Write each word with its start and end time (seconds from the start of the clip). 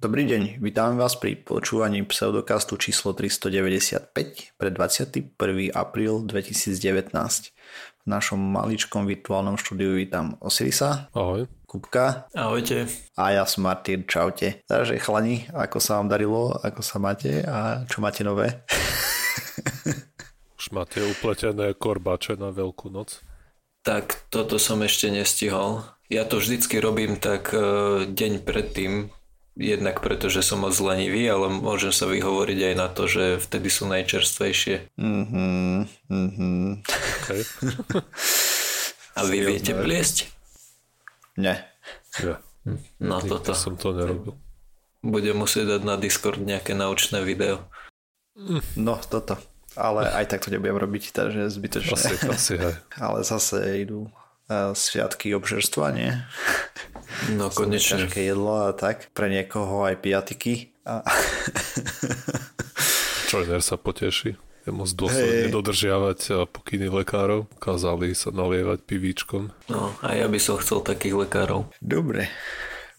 Dobrý 0.00 0.24
deň, 0.24 0.64
vítam 0.64 0.96
vás 0.96 1.12
pri 1.12 1.36
počúvaní 1.36 2.00
pseudokastu 2.08 2.80
číslo 2.80 3.12
395 3.12 4.56
pre 4.56 4.72
21. 4.72 5.36
apríl 5.76 6.24
2019. 6.24 7.12
V 8.00 8.06
našom 8.08 8.40
maličkom 8.40 9.04
virtuálnom 9.04 9.60
štúdiu 9.60 10.00
vítam 10.00 10.40
Osirisa. 10.40 11.12
Ahoj. 11.12 11.44
Kupka. 11.68 12.32
Ahojte. 12.32 12.88
A 13.12 13.36
ja 13.36 13.44
som 13.44 13.68
Martin, 13.68 14.08
čaute. 14.08 14.64
Takže 14.64 14.96
chlani, 15.04 15.52
ako 15.52 15.76
sa 15.84 16.00
vám 16.00 16.08
darilo, 16.08 16.56
ako 16.56 16.80
sa 16.80 16.96
máte 16.96 17.44
a 17.44 17.84
čo 17.84 18.00
máte 18.00 18.24
nové? 18.24 18.64
Už 20.56 20.72
máte 20.72 21.04
upletené 21.04 21.76
korbače 21.76 22.40
na 22.40 22.48
Veľkú 22.48 22.88
noc? 22.88 23.20
Tak 23.84 24.32
toto 24.32 24.56
som 24.56 24.80
ešte 24.80 25.12
nestihol. 25.12 25.84
Ja 26.08 26.24
to 26.24 26.40
vždycky 26.40 26.80
robím 26.80 27.20
tak 27.20 27.52
e, 27.52 27.60
deň 28.08 28.48
predtým, 28.48 29.12
jednak 29.60 30.00
preto, 30.00 30.32
že 30.32 30.40
som 30.40 30.64
moc 30.64 30.72
lenivý, 30.80 31.28
ale 31.28 31.52
môžem 31.52 31.92
sa 31.92 32.08
vyhovoriť 32.08 32.72
aj 32.72 32.74
na 32.80 32.88
to, 32.88 33.04
že 33.04 33.36
vtedy 33.36 33.68
sú 33.68 33.84
najčerstvejšie. 33.92 34.96
Mhm, 34.96 35.86
mhm. 36.08 36.80
Okay. 37.20 37.40
A 39.20 39.28
vy 39.28 39.44
viete 39.44 39.76
pliesť? 39.76 40.32
Ne. 41.36 41.60
Ja. 42.24 42.40
No 42.96 43.20
Nikdy 43.20 43.28
toto. 43.28 43.52
som 43.52 43.76
to 43.76 43.92
nerobil. 43.92 44.32
Budem 45.04 45.36
musieť 45.36 45.76
dať 45.76 45.82
na 45.84 45.96
Discord 46.00 46.40
nejaké 46.40 46.72
naučné 46.72 47.20
video. 47.24 47.68
No, 48.76 48.96
toto. 49.00 49.36
Ale 49.76 50.08
aj 50.08 50.26
tak 50.28 50.44
to 50.44 50.52
nebudem 50.52 50.76
robiť, 50.76 51.12
takže 51.12 51.48
zbytočné. 51.52 51.94
Asi, 51.94 52.14
asi 52.26 52.54
hej. 52.56 52.74
Ale 53.04 53.24
zase 53.24 53.84
idú 53.84 54.08
sviatky 54.74 55.32
obžerstva, 55.38 55.94
nie? 55.94 56.10
No 57.34 57.50
konečne. 57.50 58.06
Ťažké 58.06 58.20
jedlo 58.26 58.66
a 58.66 58.74
tak. 58.74 59.10
Pre 59.14 59.30
niekoho 59.30 59.86
aj 59.86 60.02
piatiky. 60.02 60.74
A... 60.82 61.06
Joiner 63.30 63.62
sa 63.62 63.78
poteší. 63.78 64.34
Je 64.68 64.70
moc 64.76 64.92
dôsledne 64.92 65.48
Hej. 65.48 65.54
dodržiavať 65.56 66.18
a 66.36 66.38
pokyny 66.44 66.92
lekárov. 66.92 67.48
Kázali 67.56 68.12
sa 68.12 68.28
nalievať 68.28 68.84
pivíčkom. 68.84 69.48
No 69.72 69.96
a 70.04 70.12
ja 70.12 70.28
by 70.28 70.36
som 70.36 70.60
chcel 70.60 70.84
takých 70.84 71.26
lekárov. 71.26 71.72
Dobre. 71.80 72.28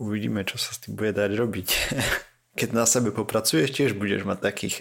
Uvidíme, 0.02 0.42
čo 0.42 0.58
sa 0.58 0.74
s 0.74 0.82
tým 0.82 0.98
bude 0.98 1.14
dať 1.14 1.38
robiť. 1.38 1.70
Keď 2.60 2.70
na 2.76 2.84
sebe 2.84 3.16
popracuješ, 3.16 3.72
tiež 3.72 3.92
budeš 3.96 4.28
mať 4.28 4.40
takých. 4.44 4.76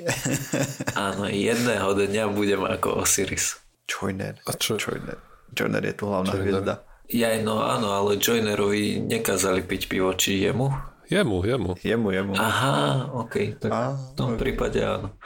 Áno, 0.98 1.30
jedného 1.30 1.94
dňa 1.94 2.24
budem 2.32 2.66
ako 2.66 3.04
Osiris. 3.04 3.62
Joiner. 3.86 4.40
A 4.48 4.56
čo? 4.58 4.74
Joiner. 4.74 5.29
Joiner 5.54 5.82
je 5.84 5.94
tu 5.94 6.04
hlavná 6.06 6.30
Joiner. 6.30 6.46
hviezda. 6.46 6.74
Jaj, 7.10 7.42
no 7.42 7.58
áno, 7.58 7.90
ale 7.90 8.22
Joinerovi 8.22 9.02
nekázali 9.02 9.66
piť 9.66 9.90
pivo, 9.90 10.14
či 10.14 10.46
jemu? 10.46 10.70
Jemu, 11.10 11.42
jemu. 11.42 11.70
Jemu, 11.82 12.08
jemu. 12.14 12.32
Aha, 12.38 13.10
ok, 13.10 13.34
tak 13.58 13.70
Á, 13.74 13.98
v 13.98 14.10
tom 14.14 14.38
prípade 14.38 14.78
áno. 14.78 15.18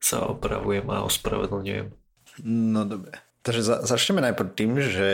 Sa 0.00 0.24
opravujem 0.24 0.88
a 0.88 1.04
ospravedlňujem. 1.04 1.92
No 2.48 2.88
dobre. 2.88 3.12
Takže 3.44 3.60
za, 3.60 3.76
začneme 3.84 4.24
najprv 4.24 4.50
tým, 4.56 4.80
že 4.80 5.08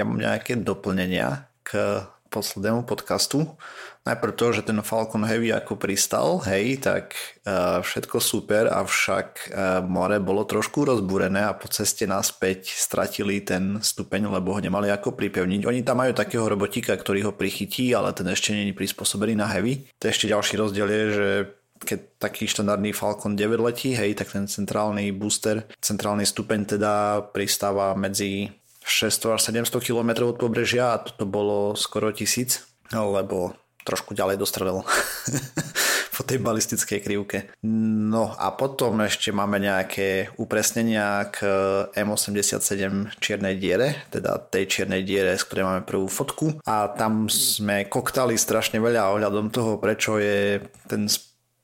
ja 0.00 0.02
mám 0.08 0.16
nejaké 0.16 0.56
doplnenia 0.56 1.52
k 1.60 2.00
poslednému 2.32 2.88
podcastu. 2.88 3.60
Najprv 4.06 4.32
to, 4.38 4.46
že 4.54 4.62
ten 4.70 4.78
Falcon 4.86 5.26
Heavy 5.26 5.50
ako 5.50 5.74
pristal, 5.74 6.38
hej, 6.46 6.78
tak 6.78 7.18
uh, 7.42 7.82
všetko 7.82 8.22
super, 8.22 8.70
avšak 8.70 9.50
uh, 9.50 9.82
more 9.82 10.22
bolo 10.22 10.46
trošku 10.46 10.86
rozbúrené 10.86 11.42
a 11.42 11.58
po 11.58 11.66
ceste 11.66 12.06
naspäť 12.06 12.70
stratili 12.70 13.42
ten 13.42 13.82
stupeň, 13.82 14.30
lebo 14.30 14.54
ho 14.54 14.62
nemali 14.62 14.94
ako 14.94 15.18
pripevniť. 15.18 15.66
Oni 15.66 15.82
tam 15.82 15.98
majú 16.06 16.14
takého 16.14 16.46
robotika, 16.46 16.94
ktorý 16.94 17.26
ho 17.26 17.32
prichytí, 17.34 17.90
ale 17.98 18.14
ten 18.14 18.30
ešte 18.30 18.54
je 18.54 18.70
prispôsobený 18.70 19.34
na 19.34 19.50
Heavy. 19.50 19.90
To 19.98 20.06
ešte 20.06 20.30
ďalší 20.30 20.54
rozdiel 20.54 20.86
je, 20.86 21.04
že 21.10 21.28
keď 21.82 22.00
taký 22.22 22.46
štandardný 22.48 22.94
Falcon 22.94 23.34
9 23.34 23.58
letí, 23.58 23.92
hej, 23.92 24.16
tak 24.16 24.32
ten 24.32 24.46
centrálny 24.46 25.12
booster, 25.12 25.66
centrálny 25.82 26.24
stupeň 26.24 26.78
teda 26.78 26.94
pristáva 27.34 27.92
medzi 27.98 28.54
600 28.86 29.34
až 29.34 29.40
700 29.50 29.82
km 29.82 30.30
od 30.30 30.38
pobrežia 30.38 30.94
a 30.94 31.02
toto 31.02 31.26
bolo 31.26 31.74
skoro 31.74 32.14
1000, 32.14 32.94
lebo 32.94 33.58
trošku 33.86 34.18
ďalej 34.18 34.42
dostrelil 34.42 34.82
po 36.18 36.22
tej 36.26 36.42
balistickej 36.42 36.98
krivke. 36.98 37.38
No 37.62 38.34
a 38.34 38.50
potom 38.50 38.98
ešte 39.06 39.30
máme 39.30 39.62
nejaké 39.62 40.34
upresnenia 40.42 41.30
k 41.30 41.46
M87 41.94 43.14
čiernej 43.22 43.54
diere, 43.54 44.10
teda 44.10 44.42
tej 44.42 44.66
čiernej 44.66 45.06
diere, 45.06 45.38
z 45.38 45.46
ktorej 45.46 45.64
máme 45.70 45.82
prvú 45.86 46.10
fotku 46.10 46.58
a 46.66 46.90
tam 46.90 47.30
sme 47.30 47.86
koktali 47.86 48.34
strašne 48.34 48.82
veľa 48.82 49.14
ohľadom 49.14 49.54
toho, 49.54 49.78
prečo 49.78 50.18
je 50.18 50.58
ten 50.90 51.06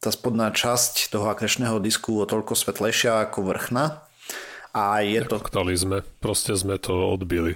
tá 0.02 0.10
spodná 0.10 0.50
časť 0.50 1.14
toho 1.14 1.30
akrešného 1.30 1.78
disku 1.78 2.18
o 2.18 2.26
toľko 2.26 2.58
svetlejšia 2.58 3.22
ako 3.22 3.54
vrchná. 3.54 4.02
A 4.74 4.98
je 5.06 5.22
to... 5.22 5.38
Koktali 5.38 5.78
sme. 5.78 6.02
Proste 6.18 6.58
sme 6.58 6.74
to 6.74 6.90
odbili. 6.90 7.54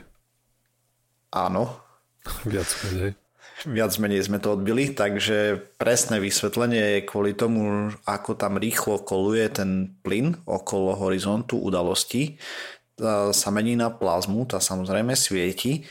Áno, 1.34 1.86
Viac 2.50 2.70
menej. 2.86 3.25
Viac 3.64 3.96
menej 3.96 4.28
sme 4.28 4.36
to 4.36 4.52
odbili, 4.52 4.92
takže 4.92 5.56
presné 5.80 6.20
vysvetlenie 6.20 7.00
je 7.00 7.08
kvôli 7.08 7.32
tomu, 7.32 7.88
ako 8.04 8.36
tam 8.36 8.60
rýchlo 8.60 9.00
koluje 9.00 9.48
ten 9.48 9.96
plyn 10.04 10.36
okolo 10.44 10.92
horizontu 11.00 11.56
udalosti. 11.56 12.36
Tá 13.00 13.32
sa 13.32 13.48
mení 13.48 13.76
na 13.76 13.88
plazmu, 13.88 14.44
tá 14.44 14.60
samozrejme 14.60 15.16
svieti 15.16 15.88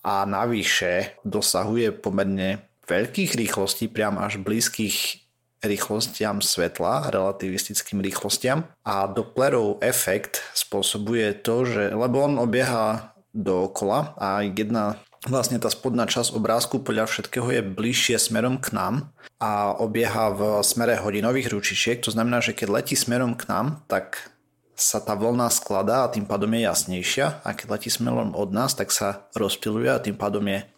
a 0.00 0.24
navyše 0.24 1.20
dosahuje 1.26 1.92
pomerne 1.92 2.64
veľkých 2.88 3.36
rýchlostí, 3.36 3.92
priam 3.92 4.16
až 4.16 4.40
blízkych 4.40 5.26
rýchlostiam 5.64 6.38
svetla, 6.44 7.10
relativistickým 7.10 7.98
rýchlostiam 8.04 8.68
a 8.86 9.08
Dopplerov 9.10 9.82
efekt 9.82 10.44
spôsobuje 10.54 11.34
to, 11.42 11.66
že 11.66 11.82
lebo 11.90 12.28
on 12.28 12.38
obieha 12.38 13.16
dookola 13.34 14.14
a 14.16 14.44
jedna 14.46 15.00
vlastne 15.26 15.58
tá 15.58 15.70
spodná 15.70 16.06
časť 16.06 16.34
obrázku 16.34 16.82
podľa 16.82 17.10
všetkého 17.10 17.48
je 17.50 17.62
bližšie 17.62 18.16
smerom 18.18 18.62
k 18.62 18.74
nám 18.74 19.10
a 19.42 19.74
obieha 19.76 20.32
v 20.32 20.40
smere 20.62 20.96
hodinových 20.96 21.52
ručičiek, 21.52 22.00
to 22.00 22.14
znamená, 22.14 22.40
že 22.40 22.56
keď 22.56 22.68
letí 22.72 22.96
smerom 22.96 23.36
k 23.36 23.50
nám, 23.50 23.84
tak 23.90 24.32
sa 24.76 25.00
tá 25.00 25.16
vlna 25.16 25.48
skladá 25.48 26.04
a 26.04 26.12
tým 26.12 26.28
pádom 26.28 26.52
je 26.52 26.68
jasnejšia. 26.68 27.40
A 27.48 27.56
keď 27.56 27.80
letí 27.80 27.88
smerom 27.88 28.36
od 28.36 28.52
nás, 28.52 28.76
tak 28.76 28.92
sa 28.92 29.24
rozptiluje 29.32 29.88
a 29.88 30.04
tým 30.04 30.20
pádom 30.20 30.44
je 30.44 30.68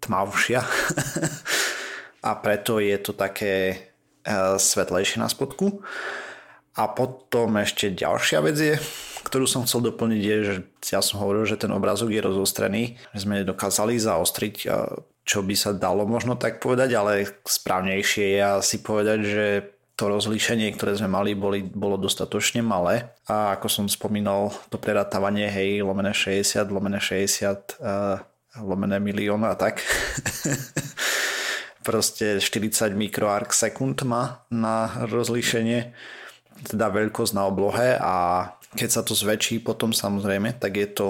tmavšia. 0.00 0.64
A 2.20 2.36
preto 2.36 2.84
je 2.84 2.96
to 3.00 3.16
také 3.16 3.52
e, 3.72 3.76
svetlejšie 4.60 5.24
na 5.24 5.28
spodku. 5.32 5.80
A 6.76 6.84
potom 6.92 7.56
ešte 7.56 7.88
ďalšia 7.88 8.44
vec 8.44 8.56
je, 8.60 8.76
ktorú 9.30 9.46
som 9.46 9.62
chcel 9.62 9.86
doplniť, 9.94 10.22
je, 10.26 10.36
že 10.42 10.54
ja 10.90 10.98
som 10.98 11.22
hovoril, 11.22 11.46
že 11.46 11.54
ten 11.54 11.70
obrázok 11.70 12.10
je 12.10 12.18
rozostrený, 12.18 12.98
že 13.14 13.22
sme 13.22 13.46
dokázali 13.46 13.94
zaostriť, 13.94 14.66
čo 15.22 15.38
by 15.46 15.54
sa 15.54 15.70
dalo 15.70 16.02
možno 16.02 16.34
tak 16.34 16.58
povedať, 16.58 16.90
ale 16.98 17.30
správnejšie 17.46 18.34
je 18.34 18.42
asi 18.42 18.82
povedať, 18.82 19.18
že 19.22 19.46
to 19.94 20.08
rozlíšenie, 20.08 20.72
ktoré 20.74 20.96
sme 20.96 21.12
mali, 21.12 21.36
boli, 21.36 21.60
bolo 21.60 22.00
dostatočne 22.00 22.64
malé 22.64 23.12
a 23.28 23.52
ako 23.54 23.68
som 23.68 23.84
spomínal, 23.84 24.48
to 24.72 24.80
preratávanie, 24.80 25.44
hej, 25.52 25.84
lomené 25.84 26.16
60, 26.16 26.56
lomené 26.72 26.96
60, 26.96 27.76
uh, 27.84 28.16
lomené 28.64 28.96
milión 28.96 29.44
a 29.44 29.52
tak. 29.60 29.84
Proste 31.86 32.40
40 32.40 32.96
mikroark 32.96 33.52
sekund 33.52 34.00
má 34.08 34.48
na 34.48 35.04
rozlíšenie, 35.04 35.92
teda 36.66 36.92
veľkosť 36.92 37.32
na 37.36 37.48
oblohe 37.48 37.96
a 37.96 38.14
keď 38.76 38.88
sa 38.90 39.02
to 39.02 39.18
zväčší 39.18 39.62
potom 39.62 39.90
samozrejme, 39.90 40.54
tak 40.58 40.78
je 40.78 40.88
to 40.90 41.08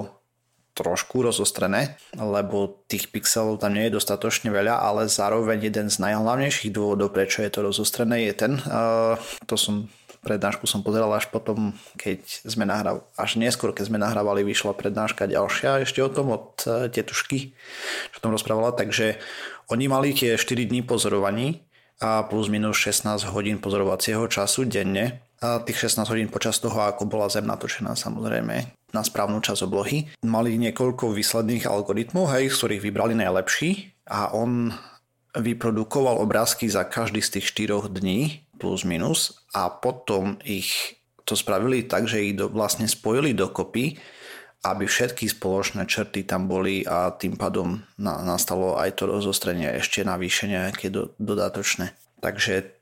trošku 0.72 1.20
rozostrené, 1.20 2.00
lebo 2.16 2.80
tých 2.88 3.12
pixelov 3.12 3.60
tam 3.60 3.76
nie 3.76 3.90
je 3.90 4.00
dostatočne 4.00 4.48
veľa, 4.48 4.80
ale 4.80 5.10
zároveň 5.10 5.68
jeden 5.68 5.92
z 5.92 6.00
najhlavnejších 6.00 6.72
dôvodov, 6.72 7.12
prečo 7.12 7.44
je 7.44 7.52
to 7.52 7.60
rozostrené, 7.60 8.24
je 8.30 8.32
ten, 8.32 8.52
uh, 8.64 9.18
to 9.44 9.60
som 9.60 9.90
prednášku 10.20 10.68
som 10.68 10.84
pozeral 10.84 11.08
až 11.16 11.32
potom, 11.32 11.72
keď 11.96 12.20
sme 12.44 12.68
nahrávali, 12.68 13.00
až 13.16 13.30
neskôr, 13.40 13.72
keď 13.72 13.88
sme 13.88 13.98
nahrávali, 14.00 14.44
vyšla 14.44 14.76
prednáška 14.76 15.24
ďalšia 15.24 15.84
ešte 15.84 16.00
o 16.04 16.12
tom 16.12 16.32
od 16.32 16.60
uh, 16.64 16.88
tetušky, 16.92 17.56
čo 18.12 18.18
tom 18.20 18.32
rozprávala, 18.32 18.72
takže 18.72 19.20
oni 19.72 19.84
mali 19.88 20.12
tie 20.12 20.36
4 20.36 20.68
dní 20.68 20.84
pozorovaní 20.84 21.64
a 22.00 22.24
plus 22.24 22.48
minus 22.48 22.80
16 22.80 23.28
hodín 23.32 23.60
pozorovacieho 23.60 24.24
času 24.28 24.64
denne 24.64 25.29
tých 25.40 25.88
16 25.88 26.04
hodín 26.04 26.28
počas 26.28 26.60
toho, 26.60 26.76
ako 26.84 27.08
bola 27.08 27.32
Zem 27.32 27.48
natočená 27.48 27.96
samozrejme 27.96 28.56
na 28.92 29.02
správnu 29.02 29.40
časť 29.40 29.64
oblohy. 29.64 30.04
Mali 30.26 30.60
niekoľko 30.60 31.16
výsledných 31.16 31.64
algoritmov, 31.64 32.28
hej, 32.36 32.52
z 32.52 32.56
ktorých 32.60 32.84
vybrali 32.84 33.14
najlepší 33.16 33.96
a 34.12 34.36
on 34.36 34.74
vyprodukoval 35.32 36.20
obrázky 36.20 36.68
za 36.68 36.84
každý 36.84 37.24
z 37.24 37.38
tých 37.40 37.46
4 37.70 37.88
dní 37.88 38.44
plus 38.60 38.84
minus 38.84 39.40
a 39.56 39.72
potom 39.72 40.36
ich 40.44 41.00
to 41.24 41.38
spravili 41.38 41.86
tak, 41.86 42.10
že 42.10 42.20
ich 42.20 42.34
do, 42.36 42.50
vlastne 42.50 42.84
spojili 42.84 43.32
dokopy 43.32 43.96
aby 44.60 44.84
všetky 44.84 45.24
spoločné 45.24 45.88
črty 45.88 46.28
tam 46.28 46.44
boli 46.44 46.84
a 46.84 47.16
tým 47.16 47.40
pádom 47.40 47.80
na, 47.96 48.20
nastalo 48.20 48.76
aj 48.76 49.00
to 49.00 49.08
rozostrenie 49.08 49.72
ešte 49.80 50.04
navýšenie 50.04 50.68
nejaké 50.68 50.92
do, 50.92 51.16
dodatočné. 51.16 51.96
Takže 52.20 52.79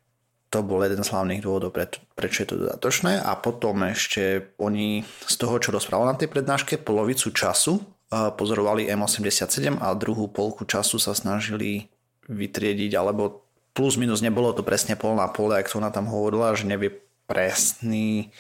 to 0.49 0.65
bol 0.65 0.81
jeden 0.81 1.05
z 1.05 1.13
hlavných 1.13 1.45
dôvodov, 1.45 1.77
pre, 1.77 1.93
prečo 2.17 2.45
je 2.45 2.49
to 2.49 2.57
dodatočné. 2.65 3.21
A 3.21 3.37
potom 3.37 3.85
ešte 3.85 4.53
oni 4.57 5.05
z 5.05 5.35
toho, 5.37 5.61
čo 5.61 5.73
rozprával 5.73 6.09
na 6.09 6.17
tej 6.17 6.33
prednáške, 6.33 6.81
polovicu 6.81 7.29
času 7.33 7.85
pozorovali 8.09 8.89
M87 8.89 9.77
a 9.85 9.93
druhú 9.93 10.33
polku 10.33 10.65
času 10.65 10.97
sa 10.97 11.13
snažili 11.13 11.93
vytriediť, 12.25 12.97
alebo 12.97 13.45
plus 13.77 14.01
minus 14.01 14.25
nebolo 14.25 14.57
to 14.57 14.65
presne 14.65 14.97
pol 14.97 15.13
na 15.13 15.29
pole, 15.29 15.53
ak 15.53 15.69
to 15.69 15.77
ona 15.77 15.93
tam 15.93 16.09
hovorila, 16.09 16.57
že 16.57 16.65
nevie 16.65 17.05
presný 17.29 18.33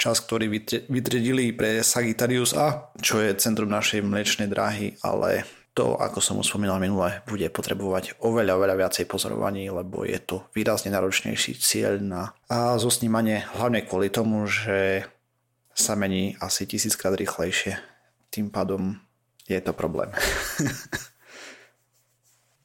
čas, 0.00 0.24
ktorý 0.24 0.48
vytriedili 0.88 1.52
pre 1.52 1.84
Sagittarius 1.84 2.56
A, 2.56 2.88
čo 3.04 3.20
je 3.20 3.36
centrum 3.36 3.68
našej 3.68 4.00
mliečnej 4.00 4.48
dráhy, 4.48 4.96
ale 5.04 5.44
to, 5.74 5.98
ako 5.98 6.22
som 6.22 6.38
už 6.38 6.54
spomínal 6.54 6.78
minule, 6.78 7.20
bude 7.26 7.50
potrebovať 7.50 8.22
oveľa, 8.22 8.54
oveľa 8.54 8.74
viacej 8.86 9.10
pozorovaní, 9.10 9.66
lebo 9.66 10.06
je 10.06 10.22
to 10.22 10.46
výrazne 10.54 10.94
náročnejší 10.94 11.58
cieľ 11.58 11.98
na 11.98 12.30
a 12.46 12.78
zosnímanie, 12.78 13.42
hlavne 13.58 13.82
kvôli 13.82 14.06
tomu, 14.06 14.46
že 14.46 15.02
sa 15.74 15.98
mení 15.98 16.38
asi 16.38 16.70
tisíckrát 16.70 17.18
rýchlejšie. 17.18 17.74
Tým 18.30 18.54
pádom 18.54 19.02
je 19.50 19.58
to 19.58 19.74
problém. 19.74 20.14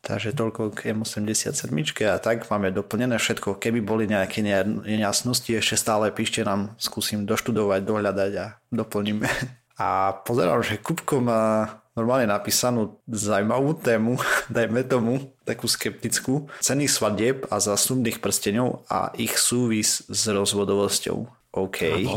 Takže 0.06 0.34
toľko 0.34 0.74
k 0.74 0.94
M87 0.94 1.70
a 2.10 2.18
tak 2.18 2.50
máme 2.50 2.74
doplnené 2.74 3.22
všetko. 3.22 3.62
Keby 3.62 3.82
boli 3.86 4.10
nejaké 4.10 4.42
nejasnosti, 4.42 5.50
ešte 5.54 5.78
stále 5.78 6.10
píšte 6.10 6.42
nám, 6.42 6.74
skúsim 6.82 7.30
doštudovať, 7.30 7.82
dohľadať 7.86 8.32
a 8.38 8.46
doplním. 8.70 9.26
A 9.80 10.12
pozerám, 10.12 10.60
že 10.60 10.76
Kupko 10.76 11.24
má 11.24 11.80
normálne 12.00 12.32
napísanú 12.32 13.04
zaujímavú 13.12 13.76
tému, 13.84 14.16
dajme 14.56 14.88
tomu, 14.88 15.36
takú 15.44 15.68
skeptickú, 15.68 16.48
ceny 16.64 16.88
svadieb 16.88 17.44
a 17.52 17.60
zasnubných 17.60 18.24
prstenov 18.24 18.88
a 18.88 19.12
ich 19.20 19.36
súvis 19.36 20.08
s 20.08 20.32
rozvodovosťou. 20.32 21.28
OK. 21.60 21.80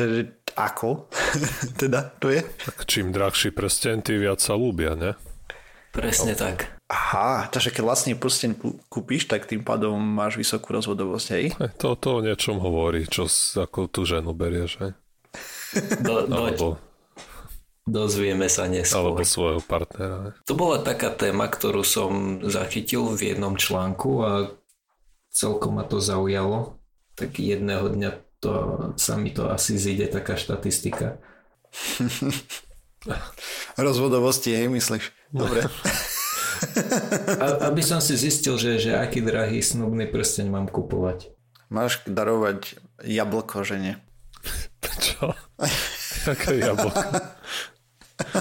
Takže 0.00 0.32
ako? 0.56 1.12
teda 1.80 2.16
to 2.16 2.32
je? 2.32 2.40
Tak 2.40 2.88
čím 2.88 3.12
drahší 3.12 3.52
prsten, 3.52 4.00
tým 4.00 4.24
viac 4.24 4.40
sa 4.40 4.56
ľúbia, 4.56 4.96
ne? 4.96 5.12
Presne 5.90 6.32
oh. 6.32 6.38
tak. 6.38 6.80
Aha, 6.90 7.46
takže 7.54 7.70
keď 7.70 7.82
vlastne 7.86 8.18
prsten 8.18 8.58
kúpiš, 8.90 9.30
tak 9.30 9.46
tým 9.46 9.62
pádom 9.62 9.94
máš 9.94 10.34
vysokú 10.34 10.74
rozvodovosť, 10.74 11.26
hej? 11.38 11.54
To, 11.78 11.94
to 11.94 12.18
o 12.18 12.24
niečom 12.24 12.58
hovorí, 12.58 13.06
čo 13.06 13.30
ako 13.30 13.86
tú 13.86 14.02
ženu 14.02 14.34
berieš, 14.34 14.82
hej? 14.82 14.92
Do, 16.02 16.26
Alebo... 16.26 16.82
Dozvieme 17.88 18.46
sa 18.52 18.68
neskôr. 18.68 19.16
Alebo 19.16 19.24
svojho 19.24 19.62
partnera. 19.64 20.36
To 20.44 20.54
bola 20.54 20.84
taká 20.84 21.10
téma, 21.10 21.48
ktorú 21.48 21.80
som 21.80 22.42
zachytil 22.44 23.08
v 23.16 23.34
jednom 23.34 23.56
článku 23.56 24.10
a 24.20 24.32
celkom 25.32 25.80
ma 25.80 25.84
to 25.88 25.98
zaujalo. 25.98 26.76
Tak 27.16 27.40
jedného 27.40 27.88
dňa 27.88 28.10
to, 28.40 28.52
sa 28.96 29.16
mi 29.16 29.32
to 29.32 29.48
asi 29.48 29.76
zíde 29.80 30.08
taká 30.12 30.36
štatistika. 30.36 31.20
Rozvodovosti, 33.80 34.52
hej, 34.52 34.68
myslíš? 34.68 35.04
Dobre. 35.32 35.64
A, 37.40 37.72
aby 37.72 37.80
som 37.80 38.04
si 38.04 38.16
zistil, 38.20 38.60
že, 38.60 38.76
že 38.76 38.92
aký 38.92 39.24
drahý 39.24 39.64
snubný 39.64 40.04
prsteň 40.04 40.52
mám 40.52 40.68
kupovať. 40.68 41.32
Máš 41.72 42.04
darovať 42.04 42.76
jablko 43.00 43.64
žene. 43.64 44.04
Čo? 45.04 45.32
Aké 46.28 46.60
jablko? 46.60 47.00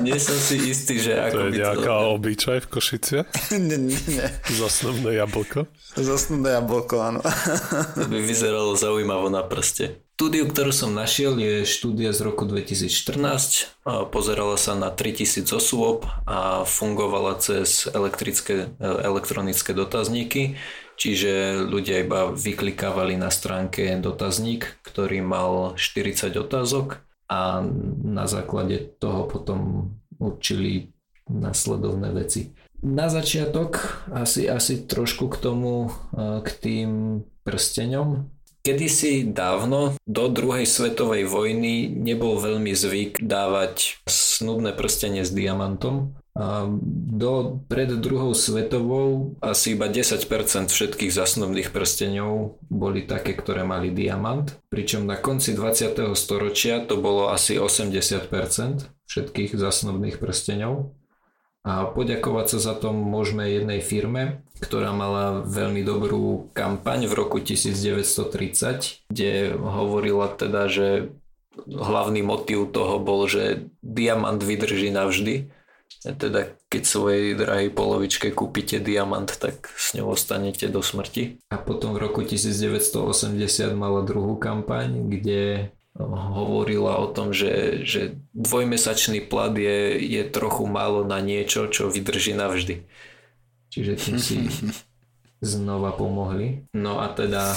Nie 0.03 0.19
som 0.19 0.35
si 0.35 0.59
istý, 0.69 0.99
že 0.99 1.17
ako 1.17 1.35
to 1.35 1.41
je 1.47 1.51
by 1.51 1.57
nejaká 1.63 1.95
to... 1.95 2.07
obyčaj 2.15 2.57
v 2.63 2.67
Košice? 2.67 3.17
nie, 3.67 3.77
nie, 3.77 3.99
nie. 4.07 4.27
Zasnubné 4.51 5.17
jablko? 5.19 5.65
Zasnubné 5.97 6.59
jablko, 6.59 6.95
áno. 7.01 7.19
to 7.95 8.07
by 8.07 8.19
vyzeralo 8.21 8.77
zaujímavo 8.77 9.27
na 9.31 9.41
prste. 9.43 10.03
Štúdiu, 10.19 10.51
ktorú 10.51 10.75
som 10.75 10.91
našiel, 10.91 11.39
je 11.39 11.63
štúdia 11.63 12.11
z 12.11 12.27
roku 12.27 12.43
2014. 12.43 13.87
Pozerala 14.11 14.59
sa 14.59 14.75
na 14.75 14.91
3000 14.91 15.47
osôb 15.55 16.03
a 16.27 16.67
fungovala 16.67 17.39
cez 17.39 17.87
elektrické, 17.87 18.67
elektronické 18.83 19.71
dotazníky, 19.71 20.59
čiže 20.99 21.63
ľudia 21.63 22.03
iba 22.03 22.35
vyklikávali 22.35 23.15
na 23.15 23.31
stránke 23.31 23.95
dotazník, 23.95 24.83
ktorý 24.83 25.23
mal 25.23 25.79
40 25.79 26.35
otázok 26.35 26.99
a 27.29 27.61
na 28.03 28.25
základe 28.25 28.97
toho 28.97 29.29
potom 29.29 29.93
určili 30.17 30.89
nasledovné 31.29 32.09
veci. 32.11 32.51
Na 32.81 33.05
začiatok 33.11 34.01
asi, 34.09 34.49
asi 34.49 34.89
trošku 34.89 35.29
k 35.29 35.37
tomu, 35.37 35.93
k 36.17 36.49
tým 36.57 37.21
prsteňom. 37.45 38.25
Kedysi 38.59 39.23
dávno, 39.31 39.95
do 40.03 40.27
druhej 40.27 40.67
svetovej 40.67 41.23
vojny, 41.29 41.87
nebol 41.87 42.39
veľmi 42.39 42.75
zvyk 42.75 43.23
dávať 43.23 44.03
snubné 44.09 44.75
prstenie 44.75 45.23
s 45.23 45.31
diamantom. 45.31 46.19
Do, 46.39 47.59
pred 47.67 47.91
druhou 47.99 48.31
svetovou 48.31 49.35
asi 49.43 49.75
iba 49.75 49.91
10% 49.91 50.71
všetkých 50.71 51.11
zasnubných 51.11 51.75
prsteňov 51.75 52.55
boli 52.71 53.03
také, 53.03 53.35
ktoré 53.35 53.67
mali 53.67 53.91
diamant. 53.91 54.47
Pričom 54.71 55.03
na 55.03 55.19
konci 55.19 55.51
20. 55.51 56.15
storočia 56.15 56.79
to 56.79 56.95
bolo 56.95 57.27
asi 57.27 57.59
80% 57.59 58.31
všetkých 59.03 59.51
zasnubných 59.51 60.15
prsteňov. 60.23 60.95
A 61.67 61.91
poďakovať 61.91 62.55
sa 62.55 62.71
za 62.71 62.73
to 62.79 62.95
môžeme 62.95 63.43
jednej 63.43 63.83
firme, 63.83 64.39
ktorá 64.63 64.95
mala 64.95 65.43
veľmi 65.43 65.83
dobrú 65.83 66.47
kampaň 66.55 67.03
v 67.11 67.13
roku 67.19 67.43
1930, 67.43 69.11
kde 69.11 69.59
hovorila 69.59 70.31
teda, 70.31 70.71
že 70.71 71.11
hlavný 71.67 72.23
motív 72.23 72.71
toho 72.71 72.95
bol, 73.03 73.27
že 73.27 73.67
diamant 73.83 74.39
vydrží 74.39 74.87
navždy. 74.87 75.51
Teda 75.99 76.55
keď 76.71 76.83
svojej 76.87 77.35
drahej 77.35 77.75
polovičke 77.75 78.31
kúpite 78.31 78.79
diamant, 78.79 79.27
tak 79.27 79.67
s 79.75 79.91
ňou 79.99 80.15
ostanete 80.15 80.71
do 80.71 80.79
smrti. 80.79 81.43
A 81.51 81.59
potom 81.59 81.91
v 81.97 82.07
roku 82.07 82.23
1980 82.23 83.35
mala 83.75 84.05
druhú 84.07 84.39
kampaň, 84.39 85.11
kde 85.11 85.73
hovorila 85.99 87.01
o 87.03 87.11
tom, 87.11 87.35
že, 87.35 87.83
že 87.83 88.15
dvojmesačný 88.31 89.27
plat 89.27 89.51
je, 89.51 89.99
je 89.99 90.23
trochu 90.29 90.63
málo 90.69 91.03
na 91.03 91.19
niečo, 91.19 91.67
čo 91.67 91.91
vydrží 91.91 92.31
navždy. 92.37 92.87
Čiže 93.69 93.93
tým 93.99 94.17
si 94.21 94.47
znova 95.43 95.91
pomohli. 95.91 96.63
No 96.71 97.03
a 97.03 97.11
teda 97.11 97.51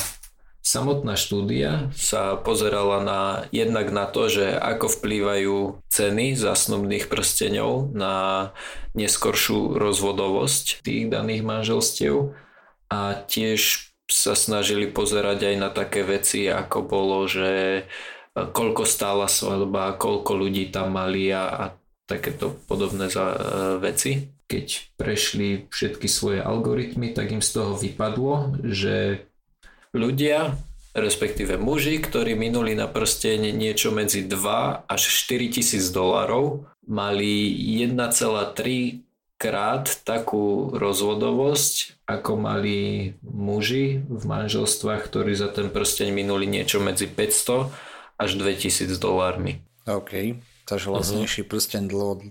samotná 0.63 1.19
štúdia 1.19 1.91
sa 1.93 2.39
pozerala 2.39 3.03
na, 3.03 3.23
jednak 3.51 3.91
na 3.91 4.07
to, 4.07 4.31
že 4.31 4.55
ako 4.55 4.87
vplývajú 4.89 5.57
ceny 5.91 6.39
zasnubných 6.39 7.11
prsteňov 7.11 7.91
na 7.93 8.51
neskoršiu 8.95 9.75
rozvodovosť 9.75 10.87
tých 10.87 11.11
daných 11.11 11.43
manželstiev 11.43 12.39
a 12.89 13.19
tiež 13.27 13.91
sa 14.07 14.39
snažili 14.39 14.87
pozerať 14.87 15.53
aj 15.53 15.57
na 15.59 15.69
také 15.73 16.07
veci, 16.07 16.47
ako 16.47 16.79
bolo, 16.87 17.27
že 17.27 17.83
koľko 18.37 18.87
stála 18.87 19.27
svadba, 19.27 19.99
koľko 19.99 20.37
ľudí 20.37 20.71
tam 20.71 20.95
mali 20.95 21.33
a, 21.33 21.49
a 21.49 21.65
takéto 22.07 22.53
podobné 22.69 23.09
za, 23.09 23.25
e, 23.33 23.39
veci. 23.81 24.33
Keď 24.49 24.97
prešli 25.01 25.73
všetky 25.73 26.05
svoje 26.13 26.45
algoritmy, 26.45 27.17
tak 27.17 27.33
im 27.33 27.41
z 27.41 27.51
toho 27.57 27.73
vypadlo, 27.73 28.61
že 28.69 29.25
ľudia, 29.93 30.57
respektíve 30.97 31.57
muži, 31.57 32.01
ktorí 32.01 32.37
minuli 32.37 32.77
na 32.77 32.89
prsteň 32.89 33.53
niečo 33.53 33.93
medzi 33.93 34.25
2 34.25 34.89
až 34.89 35.03
4 35.29 35.57
tisíc 35.57 35.89
dolárov, 35.89 36.69
mali 36.85 37.53
1,3 37.85 39.05
krát 39.43 39.91
takú 40.07 40.71
rozvodovosť, 40.71 42.07
ako 42.07 42.31
mali 42.39 43.11
muži 43.27 44.07
v 44.07 44.23
manželstvách, 44.23 45.03
ktorí 45.03 45.35
za 45.35 45.51
ten 45.51 45.67
prsteň 45.67 46.15
minuli 46.15 46.47
niečo 46.47 46.79
medzi 46.79 47.11
500 47.11 47.67
až 48.23 48.31
2000 48.39 48.87
dolármi. 49.03 49.59
OK, 49.91 50.39
takže 50.71 50.87
mhm. 50.87 50.95
lacnejší 50.95 51.43
uh-huh. 51.43 51.51
prsten 51.51 51.91
dlho, 51.91 52.23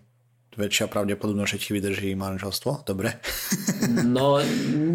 väčšia 0.55 0.91
pravdepodobnosť, 0.91 1.51
že 1.55 1.62
ti 1.62 1.70
vydrží 1.75 2.10
manželstvo, 2.15 2.84
dobre? 2.84 3.20
no 4.15 4.43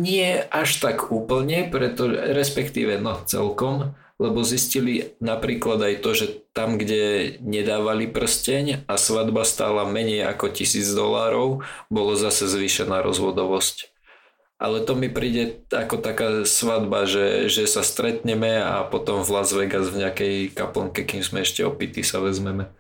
nie 0.01 0.41
až 0.53 0.81
tak 0.83 1.09
úplne, 1.13 1.69
preto, 1.69 2.09
respektíve 2.11 3.01
no 3.01 3.21
celkom, 3.25 3.97
lebo 4.17 4.41
zistili 4.45 5.13
napríklad 5.21 5.81
aj 5.81 5.95
to, 6.01 6.11
že 6.17 6.27
tam, 6.57 6.81
kde 6.81 7.37
nedávali 7.45 8.09
prsteň 8.09 8.89
a 8.89 8.97
svadba 8.97 9.45
stála 9.45 9.85
menej 9.85 10.25
ako 10.25 10.49
tisíc 10.57 10.89
dolárov, 10.97 11.61
bolo 11.93 12.13
zase 12.17 12.49
zvýšená 12.49 13.05
rozvodovosť. 13.05 13.93
Ale 14.57 14.81
to 14.81 14.97
mi 14.97 15.13
príde 15.13 15.69
ako 15.69 16.01
taká 16.01 16.29
svadba, 16.49 17.05
že, 17.05 17.53
že 17.53 17.69
sa 17.69 17.85
stretneme 17.85 18.57
a 18.57 18.89
potom 18.89 19.21
v 19.21 19.29
Las 19.37 19.53
Vegas 19.53 19.93
v 19.93 20.01
nejakej 20.09 20.57
kaplnke, 20.57 21.05
kým 21.05 21.21
sme 21.21 21.45
ešte 21.45 21.61
opity 21.61 22.01
sa 22.01 22.25
vezmeme. 22.25 22.73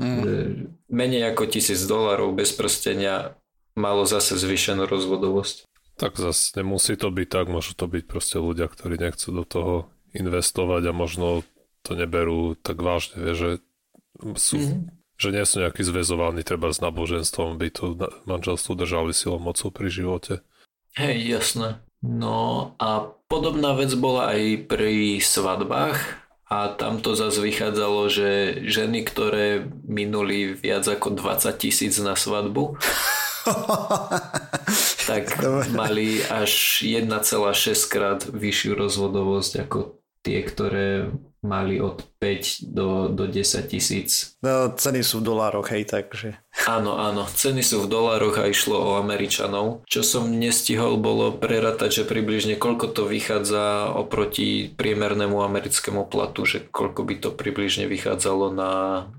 Mm. 0.00 0.80
Menej 0.88 1.36
ako 1.36 1.44
tisíc 1.52 1.84
dolarov 1.84 2.32
bez 2.32 2.56
prstenia 2.56 3.36
malo 3.76 4.08
zase 4.08 4.40
zvýšenú 4.40 4.88
rozvodovosť. 4.88 5.68
Tak 6.00 6.16
zase 6.16 6.56
nemusí 6.56 6.96
to 6.96 7.12
byť 7.12 7.28
tak, 7.28 7.46
môžu 7.52 7.76
to 7.76 7.84
byť 7.84 8.04
proste 8.08 8.40
ľudia, 8.40 8.72
ktorí 8.72 8.96
nechcú 8.96 9.28
do 9.36 9.44
toho 9.44 9.74
investovať 10.16 10.88
a 10.88 10.96
možno 10.96 11.44
to 11.84 11.92
neberú 11.92 12.56
tak 12.56 12.80
vážne, 12.80 13.20
vie, 13.20 13.34
že 13.36 13.50
sú, 14.36 14.56
mm-hmm. 14.56 14.80
že 15.20 15.28
nie 15.32 15.44
sú 15.44 15.56
nejakí 15.60 15.82
zväzovaní 15.84 16.40
treba 16.40 16.72
s 16.72 16.80
náboženstvom, 16.80 17.60
by 17.60 17.68
to 17.68 17.96
manželstvo 18.24 18.72
držali 18.76 19.12
silou 19.12 19.40
mocou 19.40 19.68
pri 19.68 19.92
živote. 19.92 20.34
Hej, 20.96 21.16
jasné. 21.28 21.68
No 22.00 22.72
a 22.80 23.12
podobná 23.28 23.76
vec 23.76 23.92
bola 23.92 24.32
aj 24.32 24.66
pri 24.72 25.20
svadbách 25.20 26.00
a 26.50 26.74
tam 26.74 26.98
to 26.98 27.14
zase 27.14 27.38
vychádzalo, 27.38 28.10
že 28.10 28.58
ženy, 28.66 29.06
ktoré 29.06 29.70
minuli 29.86 30.58
viac 30.58 30.82
ako 30.90 31.14
20 31.14 31.46
tisíc 31.54 31.94
na 32.02 32.18
svadbu, 32.18 32.74
tak 35.10 35.30
mali 35.70 36.18
až 36.26 36.82
1,6 36.82 37.06
krát 37.86 38.26
vyššiu 38.26 38.74
rozvodovosť 38.74 39.52
ako 39.62 39.99
tie, 40.20 40.44
ktoré 40.44 41.08
mali 41.40 41.80
od 41.80 42.04
5 42.20 42.68
do, 42.68 43.08
do 43.08 43.24
10 43.24 43.64
tisíc. 43.72 44.36
No, 44.44 44.68
ceny 44.76 45.00
sú 45.00 45.24
v 45.24 45.32
dolároch, 45.32 45.72
hej, 45.72 45.88
takže... 45.88 46.36
Áno, 46.68 47.00
áno, 47.00 47.24
ceny 47.24 47.64
sú 47.64 47.88
v 47.88 47.88
dolároch 47.88 48.36
a 48.36 48.44
išlo 48.44 48.76
o 48.76 48.90
Američanov. 49.00 49.80
Čo 49.88 50.04
som 50.04 50.28
nestihol, 50.28 51.00
bolo 51.00 51.32
prerátať, 51.32 52.04
že 52.04 52.08
približne 52.08 52.60
koľko 52.60 52.92
to 52.92 53.08
vychádza 53.08 53.96
oproti 53.96 54.68
priemernému 54.68 55.40
americkému 55.40 56.12
platu, 56.12 56.44
že 56.44 56.68
koľko 56.68 57.08
by 57.08 57.14
to 57.24 57.30
približne 57.32 57.88
vychádzalo 57.88 58.52
na, 58.52 58.72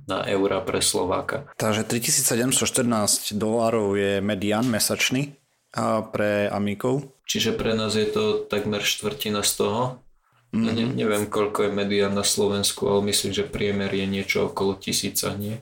na 0.06 0.22
eura 0.30 0.62
pre 0.62 0.78
Slováka. 0.86 1.50
Takže 1.58 1.90
3714 1.90 3.34
dolárov 3.34 3.98
je 3.98 4.22
median 4.22 4.70
mesačný 4.70 5.34
a 5.74 6.06
pre 6.06 6.46
Amikov. 6.54 7.10
Čiže 7.26 7.58
pre 7.58 7.74
nás 7.74 7.98
je 7.98 8.06
to 8.06 8.46
takmer 8.46 8.86
štvrtina 8.86 9.42
z 9.42 9.52
toho. 9.58 9.82
Mm-hmm. 10.52 10.76
Ne, 10.76 10.84
neviem, 11.00 11.26
koľko 11.32 11.68
je 11.68 11.72
medián 11.72 12.12
na 12.12 12.28
Slovensku, 12.28 12.84
ale 12.92 13.08
myslím, 13.08 13.32
že 13.32 13.48
priemer 13.48 13.88
je 13.88 14.04
niečo 14.04 14.52
okolo 14.52 14.76
tisíca, 14.76 15.32
nie? 15.40 15.56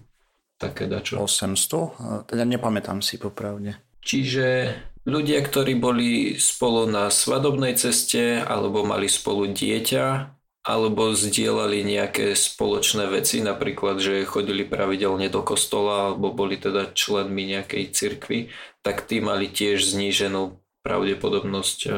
Také 0.58 0.90
dačo. 0.90 1.22
800? 1.22 2.26
Teda 2.26 2.44
nepamätám 2.44 3.06
si 3.06 3.22
popravde. 3.22 3.78
Čiže 4.02 4.74
ľudia, 5.06 5.46
ktorí 5.46 5.78
boli 5.78 6.42
spolu 6.42 6.90
na 6.90 7.14
svadobnej 7.14 7.78
ceste, 7.78 8.42
alebo 8.42 8.82
mali 8.82 9.06
spolu 9.06 9.46
dieťa, 9.54 10.36
alebo 10.66 11.14
zdieľali 11.14 11.86
nejaké 11.86 12.34
spoločné 12.34 13.08
veci, 13.14 13.46
napríklad, 13.46 14.02
že 14.02 14.28
chodili 14.28 14.66
pravidelne 14.66 15.30
do 15.30 15.46
kostola, 15.46 16.12
alebo 16.12 16.34
boli 16.34 16.58
teda 16.58 16.92
členmi 16.98 17.46
nejakej 17.46 17.84
cirkvy, 17.94 18.40
tak 18.82 19.06
tí 19.06 19.22
mali 19.24 19.48
tiež 19.48 19.82
zníženú 19.86 20.60
pravdepodobnosť 20.84 21.80
e, 21.86 21.90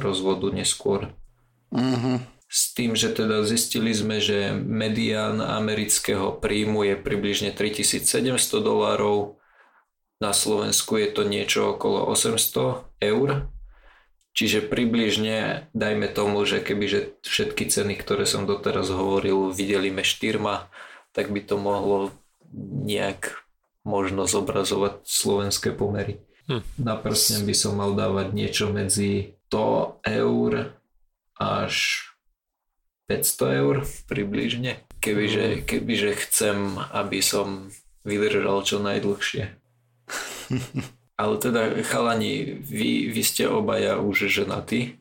rozvodu 0.00 0.48
neskôr. 0.54 1.12
Mm-hmm. 1.74 2.35
S 2.46 2.72
tým, 2.72 2.94
že 2.94 3.10
teda 3.10 3.42
zistili 3.42 3.90
sme, 3.90 4.22
že 4.22 4.54
medián 4.54 5.42
amerického 5.42 6.38
príjmu 6.38 6.86
je 6.86 6.94
približne 6.94 7.50
3700 7.50 8.62
dolárov, 8.62 9.36
na 10.16 10.32
Slovensku 10.32 10.96
je 10.96 11.08
to 11.12 11.22
niečo 11.28 11.76
okolo 11.76 12.08
800 12.08 12.88
eur, 13.04 13.28
čiže 14.32 14.64
približne 14.64 15.68
dajme 15.76 16.08
tomu, 16.08 16.40
že 16.48 16.64
keby 16.64 16.84
že 16.88 17.00
všetky 17.20 17.68
ceny, 17.68 18.00
ktoré 18.00 18.24
som 18.24 18.48
doteraz 18.48 18.88
hovoril, 18.88 19.52
videlíme 19.52 20.00
štyrma, 20.00 20.72
tak 21.12 21.28
by 21.28 21.40
to 21.44 21.60
mohlo 21.60 22.16
nejak 22.56 23.44
možno 23.84 24.24
zobrazovať 24.24 25.04
slovenské 25.04 25.76
pomery. 25.76 26.24
Hm. 26.48 26.64
Na 26.80 26.96
prstne 26.96 27.44
by 27.44 27.54
som 27.54 27.76
mal 27.76 27.92
dávať 27.92 28.32
niečo 28.32 28.72
medzi 28.72 29.36
100 29.52 30.00
eur 30.04 30.50
až 31.36 31.74
500 33.06 33.62
eur 33.62 33.86
približne, 34.10 34.82
kebyže, 34.98 35.46
mm. 35.46 35.66
kebyže 35.66 36.12
chcem, 36.26 36.78
aby 36.90 37.22
som 37.22 37.70
vydržal 38.02 38.62
čo 38.66 38.82
najdlhšie. 38.82 39.54
Ale 41.20 41.38
teda 41.40 41.82
chalani, 41.86 42.60
vy, 42.60 43.08
vy 43.08 43.22
ste 43.24 43.48
obaja 43.48 43.96
už 44.02 44.28
ženatí. 44.28 45.00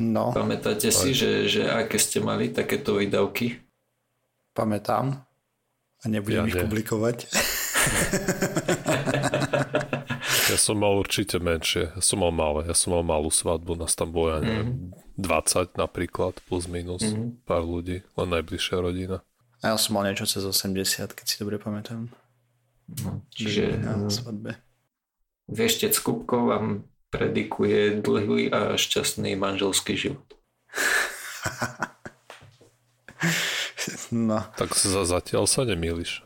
No. 0.00 0.32
Pamätáte 0.32 0.92
si, 0.92 1.12
že, 1.12 1.48
že 1.48 1.68
aké 1.68 1.98
ste 2.00 2.20
mali 2.24 2.48
takéto 2.52 2.96
výdavky? 2.96 3.60
Pamätám. 4.56 5.26
A 6.00 6.04
nebudem 6.08 6.48
ja 6.48 6.50
ich 6.52 6.56
publikovať. 6.56 7.26
ja 10.46 10.58
som 10.58 10.78
mal 10.78 10.94
určite 10.98 11.42
menšie. 11.42 11.90
Ja 11.94 12.02
som 12.02 12.22
mal 12.22 12.30
malé. 12.30 12.66
Ja 12.70 12.74
som 12.76 12.94
mal 12.94 13.02
malú 13.02 13.30
svadbu. 13.30 13.74
Nás 13.78 13.98
tam 13.98 14.14
bolo, 14.14 14.36
ja 14.36 14.40
neviem, 14.42 14.92
mm 14.92 15.06
20 15.16 15.80
napríklad, 15.80 16.36
plus 16.44 16.68
minus 16.68 17.00
mm-hmm. 17.00 17.48
pár 17.48 17.64
ľudí, 17.64 18.04
len 18.20 18.28
najbližšia 18.36 18.76
rodina. 18.76 19.24
A 19.64 19.72
ja 19.72 19.76
som 19.80 19.96
mal 19.96 20.04
niečo 20.04 20.28
cez 20.28 20.44
80, 20.44 21.16
keď 21.16 21.24
si 21.24 21.40
dobre 21.40 21.56
pamätám. 21.56 22.12
No, 23.00 23.24
čiže 23.32 23.80
na 23.80 23.96
svadbe. 24.12 24.60
Vieštec 25.48 25.96
Kupko 26.04 26.52
vám 26.52 26.84
predikuje 27.08 27.98
dlhý 28.04 28.52
a 28.52 28.76
šťastný 28.76 29.34
manželský 29.40 29.96
život. 29.96 30.36
no. 34.12 34.44
Tak 34.60 34.76
za, 34.76 35.08
zatiaľ 35.08 35.48
sa 35.48 35.64
nemýliš. 35.64 36.20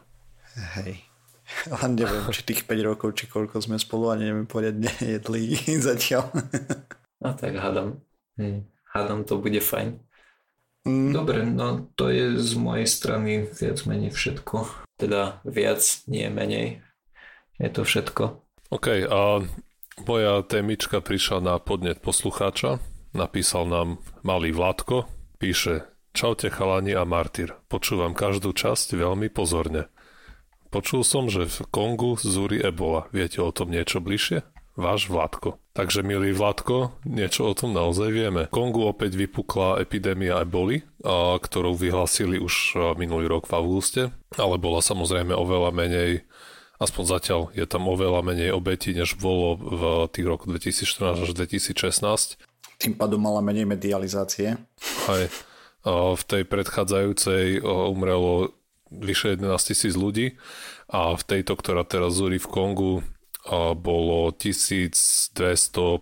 Hej. 0.82 1.06
Len 1.82 1.92
neviem, 1.98 2.22
či 2.30 2.46
tých 2.46 2.64
5 2.64 2.88
rokov, 2.88 3.18
či 3.18 3.26
koľko 3.26 3.60
sme 3.60 3.76
spolu, 3.76 4.12
ani 4.12 4.30
neviem 4.30 4.48
poriadne 4.48 4.90
jedli 5.18 5.56
zatiaľ. 5.88 6.30
no 7.20 7.28
tak 7.34 7.58
hádam. 7.58 8.00
Hej 8.38 8.64
hádam 8.94 9.24
to 9.24 9.38
bude 9.38 9.62
fajn. 9.62 9.98
Mm. 10.88 11.12
Dobre, 11.12 11.44
no 11.44 11.92
to 11.94 12.08
je 12.08 12.40
z 12.40 12.52
mojej 12.56 12.88
strany 12.88 13.46
viac 13.46 13.78
menej 13.84 14.10
všetko. 14.10 14.66
Teda 14.96 15.44
viac, 15.44 15.80
nie 16.08 16.26
menej. 16.32 16.80
Je 17.60 17.68
to 17.68 17.84
všetko. 17.84 18.40
OK, 18.72 19.04
a 19.04 19.44
moja 20.08 20.34
témička 20.48 21.04
prišla 21.04 21.44
na 21.44 21.54
podnet 21.60 22.00
poslucháča. 22.00 22.80
Napísal 23.12 23.68
nám 23.68 23.88
malý 24.24 24.56
Vládko. 24.56 25.04
Píše, 25.36 25.84
čaute 26.16 26.48
chalani 26.48 26.96
a 26.96 27.04
martyr. 27.04 27.60
Počúvam 27.68 28.16
každú 28.16 28.56
časť 28.56 28.96
veľmi 28.96 29.28
pozorne. 29.28 29.92
Počul 30.70 31.02
som, 31.02 31.26
že 31.26 31.50
v 31.50 31.66
Kongu 31.74 32.14
zúri 32.14 32.62
ebola. 32.62 33.10
Viete 33.10 33.42
o 33.42 33.50
tom 33.50 33.74
niečo 33.74 33.98
bližšie? 33.98 34.46
Váš 34.78 35.10
Vládko. 35.10 35.58
Takže, 35.74 36.06
milý 36.06 36.30
Vládko, 36.30 36.94
niečo 37.02 37.50
o 37.50 37.58
tom 37.58 37.74
naozaj 37.74 38.08
vieme. 38.14 38.46
V 38.46 38.54
Kongu 38.54 38.86
opäť 38.86 39.18
vypukla 39.18 39.82
epidémia 39.82 40.38
eboli, 40.46 40.86
a, 41.02 41.34
ktorú 41.42 41.74
vyhlásili 41.74 42.38
už 42.38 42.78
minulý 42.94 43.26
rok 43.26 43.50
v 43.50 43.58
auguste, 43.58 44.02
ale 44.38 44.62
bola 44.62 44.78
samozrejme 44.78 45.34
oveľa 45.34 45.74
menej 45.74 46.22
aspoň 46.80 47.04
zatiaľ 47.18 47.40
je 47.52 47.66
tam 47.68 47.90
oveľa 47.90 48.24
menej 48.24 48.56
obetí, 48.56 48.96
než 48.96 49.18
bolo 49.20 49.58
v 49.58 49.82
tých 50.14 50.24
roku 50.24 50.48
2014 50.48 51.28
až 51.28 51.30
2016. 51.34 52.40
Tým 52.80 52.94
pádom 52.96 53.20
mala 53.20 53.44
menej 53.44 53.68
medializácie. 53.68 54.56
Aj. 55.10 55.24
V 55.90 56.22
tej 56.24 56.48
predchádzajúcej 56.48 57.60
umrelo 57.66 58.56
vyše 58.90 59.38
11 59.38 59.56
tisíc 59.62 59.94
ľudí 59.94 60.36
a 60.90 61.14
v 61.14 61.22
tejto, 61.22 61.54
ktorá 61.54 61.86
teraz 61.86 62.18
zúri 62.18 62.42
v 62.42 62.50
Kongu, 62.50 62.92
bolo 63.78 64.34
1200 64.36 65.32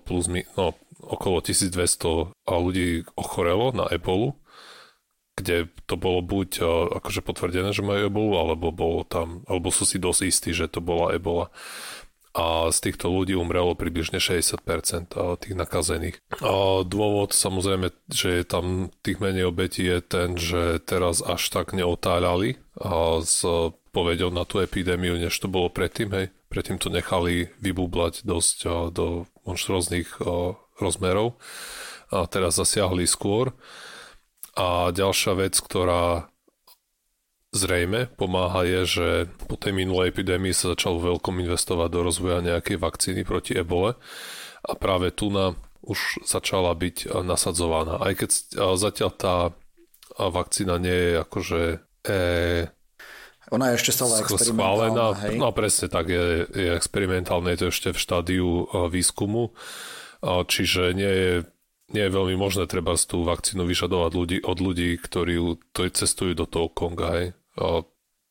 plus, 0.02 0.26
no, 0.58 0.74
okolo 0.98 1.38
1200 1.38 2.34
ľudí 2.48 3.06
ochorelo 3.14 3.70
na 3.70 3.86
ebolu, 3.94 4.34
kde 5.38 5.70
to 5.86 5.94
bolo 5.94 6.18
buď 6.18 6.58
akože 6.98 7.22
potvrdené, 7.22 7.70
že 7.70 7.86
majú 7.86 8.10
ebolu, 8.10 8.32
alebo 8.42 8.74
bolo 8.74 9.06
tam, 9.06 9.46
alebo 9.46 9.70
sú 9.70 9.86
si 9.86 10.02
dosť 10.02 10.20
istí, 10.26 10.50
že 10.50 10.66
to 10.66 10.82
bola 10.82 11.14
ebola. 11.14 11.54
A 12.38 12.70
z 12.70 12.78
týchto 12.86 13.10
ľudí 13.10 13.34
umrelo 13.34 13.74
približne 13.74 14.22
60% 14.22 14.62
tých 15.42 15.54
nakazených. 15.58 16.22
A 16.38 16.86
dôvod 16.86 17.34
samozrejme, 17.34 17.90
že 18.06 18.38
je 18.38 18.44
tam 18.46 18.94
tých 19.02 19.18
menej 19.18 19.50
obetí 19.50 19.82
je 19.82 19.98
ten, 19.98 20.38
že 20.38 20.78
teraz 20.78 21.18
až 21.18 21.42
tak 21.50 21.74
neotáľali 21.74 22.62
a 22.78 23.18
s 23.18 23.42
povedou 23.90 24.30
na 24.30 24.46
tú 24.46 24.62
epidémiu, 24.62 25.18
než 25.18 25.34
to 25.34 25.50
bolo 25.50 25.66
predtým, 25.66 26.14
hej. 26.14 26.30
Predtým 26.46 26.78
to 26.78 26.94
nechali 26.94 27.50
vybublať 27.58 28.22
dosť 28.22 28.56
do 28.94 29.26
monštróznych 29.42 30.22
rozmerov 30.78 31.42
a 32.14 32.24
teraz 32.30 32.54
zasiahli 32.54 33.04
skôr. 33.10 33.50
A 34.54 34.94
ďalšia 34.94 35.34
vec, 35.34 35.58
ktorá 35.58 36.30
zrejme 37.52 38.12
pomáha 38.16 38.64
je, 38.68 38.80
že 38.84 39.08
po 39.48 39.56
tej 39.56 39.72
minulej 39.72 40.12
epidémii 40.12 40.52
sa 40.52 40.76
začalo 40.76 41.00
veľkom 41.00 41.40
investovať 41.40 41.88
do 41.88 42.00
rozvoja 42.04 42.44
nejakej 42.44 42.76
vakcíny 42.76 43.22
proti 43.24 43.56
ebole 43.56 43.96
a 44.64 44.72
práve 44.76 45.12
tu 45.14 45.32
na 45.32 45.56
už 45.78 46.26
začala 46.26 46.74
byť 46.76 47.16
nasadzovaná. 47.24 48.02
Aj 48.02 48.12
keď 48.12 48.30
zatiaľ 48.76 49.10
tá 49.16 49.36
vakcína 50.18 50.76
nie 50.76 50.92
je 50.92 51.12
akože 51.22 51.60
e, 52.04 52.14
ona 53.48 53.72
je 53.72 53.80
ešte 53.80 53.92
stále 53.96 54.20
experimentálna, 54.20 55.06
hej? 55.24 55.40
No 55.40 55.48
presne 55.56 55.88
tak, 55.88 56.12
je, 56.12 56.44
je 56.52 56.68
experimentálne, 56.76 57.48
je 57.56 57.64
to 57.64 57.68
ešte 57.72 57.88
v 57.96 58.02
štádiu 58.04 58.68
výskumu, 58.92 59.56
čiže 60.20 60.92
nie 60.92 61.08
je, 61.08 61.32
nie 61.88 62.04
je 62.04 62.12
veľmi 62.12 62.36
možné 62.36 62.68
treba 62.68 62.92
tú 63.00 63.24
vakcínu 63.24 63.64
vyžadovať 63.64 64.12
ľudí, 64.12 64.38
od 64.44 64.58
ľudí, 64.60 65.00
ktorí, 65.00 65.40
cestujú 65.72 66.36
do 66.36 66.44
toho 66.44 66.68
Konga, 66.68 67.08
hej? 67.16 67.26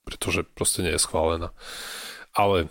pretože 0.06 0.46
proste 0.46 0.86
nie 0.86 0.94
je 0.94 1.02
schválená. 1.02 1.52
Ale 2.38 2.70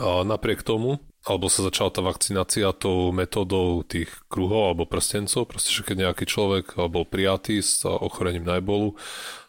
napriek 0.00 0.62
tomu, 0.62 1.02
alebo 1.22 1.46
sa 1.46 1.66
začala 1.66 1.90
tá 1.90 2.02
vakcinácia 2.02 2.70
tou 2.74 3.14
metodou 3.14 3.86
tých 3.86 4.10
kruhov 4.26 4.74
alebo 4.74 4.88
prstencov, 4.88 5.46
proste, 5.46 5.70
že 5.70 5.86
keď 5.86 6.10
nejaký 6.10 6.24
človek 6.26 6.78
bol 6.90 7.06
prijatý 7.06 7.62
s 7.62 7.86
ochorením 7.86 8.46
na 8.46 8.58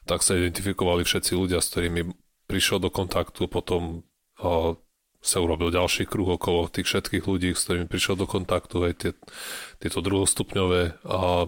tak 0.05 0.21
sa 0.21 0.37
identifikovali 0.37 1.05
všetci 1.05 1.33
ľudia, 1.33 1.61
s 1.63 1.71
ktorými 1.73 2.13
prišiel 2.45 2.83
do 2.83 2.93
kontaktu, 2.93 3.47
potom 3.47 4.05
sa 5.23 5.39
urobil 5.39 5.71
ďalší 5.71 6.03
kruh 6.03 6.35
okolo 6.35 6.67
tých 6.67 6.91
všetkých 6.91 7.23
ľudí, 7.23 7.55
s 7.55 7.63
ktorými 7.63 7.87
prišiel 7.87 8.19
do 8.19 8.27
kontaktu, 8.27 8.75
aj 8.83 8.93
tie, 8.99 9.11
tieto 9.79 10.03
druhostupňové 10.03 10.99
uh, 11.07 11.47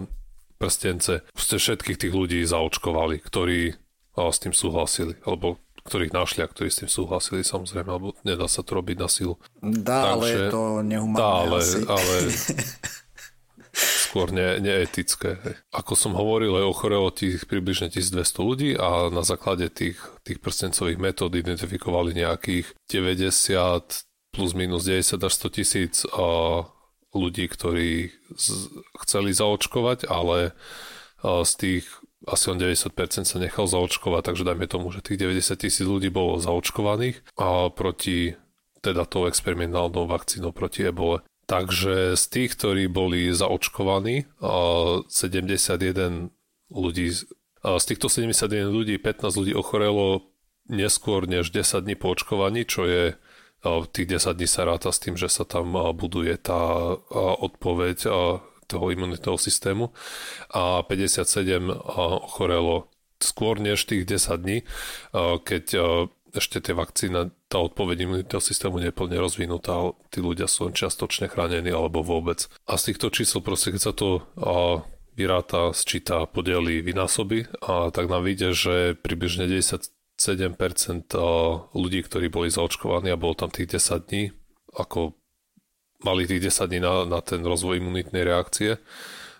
prstence. 0.55 1.27
Proste 1.35 1.59
všetkých 1.59 2.07
tých 2.07 2.13
ľudí 2.15 2.39
zaočkovali, 2.47 3.19
ktorí 3.19 3.75
s 4.15 4.37
tým 4.39 4.55
súhlasili, 4.55 5.19
alebo 5.27 5.59
ktorých 5.85 6.15
našli 6.15 6.41
a 6.41 6.49
ktorí 6.49 6.71
s 6.71 6.81
tým 6.81 6.89
súhlasili 6.89 7.43
samozrejme, 7.45 7.89
alebo 7.91 8.15
nedá 8.25 8.49
sa 8.49 8.65
to 8.65 8.79
robiť 8.79 8.97
na 8.97 9.11
silu. 9.11 9.37
Dá, 9.61 10.09
Takže, 10.09 10.13
ale 10.15 10.25
je 10.25 10.39
to 10.49 10.61
nehumánne 10.81 11.21
Dá, 11.21 11.31
ale, 11.45 11.57
asi. 11.61 11.79
ale 11.85 12.15
skôr 14.15 14.31
ne, 14.31 14.63
neetické. 14.63 15.35
Ako 15.75 15.99
som 15.99 16.15
hovoril, 16.15 16.55
je 16.55 16.63
ochorelo 16.63 17.11
tých 17.11 17.43
približne 17.51 17.91
1200 17.91 18.15
ľudí 18.39 18.71
a 18.79 19.11
na 19.11 19.27
základe 19.27 19.67
tých, 19.67 19.99
tých 20.23 20.39
prstencových 20.39 20.95
metód 20.95 21.35
identifikovali 21.35 22.15
nejakých 22.15 22.71
90 22.87 24.07
plus 24.31 24.51
minus 24.55 24.87
90 24.87 25.19
až 25.19 25.33
100 25.35 25.57
tisíc 25.59 25.93
ľudí, 27.11 27.51
ktorí 27.51 28.15
z, 28.39 28.47
chceli 29.03 29.35
zaočkovať, 29.35 30.07
ale 30.07 30.55
z 31.19 31.51
tých 31.59 31.83
asi 32.23 32.55
on 32.55 32.57
90% 32.57 32.95
sa 33.27 33.37
nechal 33.37 33.67
zaočkovať, 33.67 34.31
takže 34.31 34.47
dajme 34.47 34.65
tomu, 34.71 34.95
že 34.95 35.03
tých 35.03 35.19
90 35.19 35.59
tisíc 35.59 35.83
ľudí 35.83 36.07
bolo 36.07 36.39
zaočkovaných 36.39 37.19
a 37.35 37.67
proti 37.67 38.39
teda 38.79 39.03
tou 39.03 39.27
experimentálnou 39.27 40.07
vakcínou 40.07 40.55
proti 40.55 40.87
ebole. 40.87 41.19
Takže 41.45 42.17
z 42.17 42.23
tých, 42.25 42.57
ktorí 42.57 42.89
boli 42.89 43.29
zaočkovaní, 43.29 44.25
71 44.41 46.33
ľudí, 46.73 47.07
z 47.61 47.85
týchto 47.85 48.09
71 48.09 48.73
ľudí 48.73 48.97
15 48.97 49.29
ľudí 49.37 49.53
ochorelo 49.53 50.25
neskôr 50.65 51.29
než 51.29 51.53
10 51.53 51.85
dní 51.85 51.93
po 51.93 52.09
očkovaní, 52.17 52.65
čo 52.65 52.89
je 52.89 53.03
tých 53.93 54.21
10 54.21 54.37
dní 54.37 54.49
sa 54.49 54.65
ráta 54.65 54.89
s 54.89 55.01
tým, 55.01 55.17
že 55.17 55.29
sa 55.29 55.45
tam 55.45 55.73
buduje 55.93 56.37
tá 56.37 56.93
odpoveď 57.41 57.97
toho 58.65 58.85
imunitného 58.89 59.37
systému. 59.37 59.93
A 60.49 60.81
57 60.81 61.69
ochorelo 62.25 62.89
skôr 63.21 63.61
než 63.61 63.85
tých 63.85 64.05
10 64.09 64.41
dní, 64.41 64.57
keď 65.45 65.65
ešte 66.33 66.57
tie 66.61 66.73
vakcína, 66.73 67.29
tá 67.55 67.63
odpoveď 67.63 68.03
imunitného 68.03 68.43
systému 68.43 68.83
je 68.83 68.91
plne 68.91 69.15
rozvinutá, 69.15 69.95
tí 70.11 70.19
ľudia 70.19 70.51
sú 70.51 70.67
len 70.67 70.75
čiastočne 70.75 71.31
chránení 71.31 71.71
alebo 71.71 72.03
vôbec. 72.03 72.51
A 72.67 72.75
z 72.75 72.91
týchto 72.91 73.07
čísel 73.15 73.39
proste, 73.39 73.71
keď 73.71 73.79
sa 73.79 73.93
to 73.95 74.27
a, 74.35 74.83
vyráta, 75.15 75.71
sčíta, 75.71 76.27
podeli, 76.27 76.83
vynásoby, 76.83 77.47
a 77.63 77.95
tak 77.95 78.11
nám 78.11 78.27
vyjde, 78.27 78.51
že 78.51 78.75
približne 78.99 79.47
97% 79.47 79.87
ľudí, 81.71 82.03
ktorí 82.03 82.27
boli 82.27 82.51
zaočkovaní 82.51 83.15
a 83.15 83.15
bolo 83.15 83.39
tam 83.39 83.47
tých 83.47 83.79
10 83.79 84.03
dní, 84.11 84.35
ako 84.75 85.15
mali 86.03 86.27
tých 86.27 86.51
10 86.51 86.67
dní 86.67 86.83
na, 86.83 87.07
na 87.07 87.23
ten 87.23 87.39
rozvoj 87.39 87.79
imunitnej 87.79 88.27
reakcie, 88.27 88.83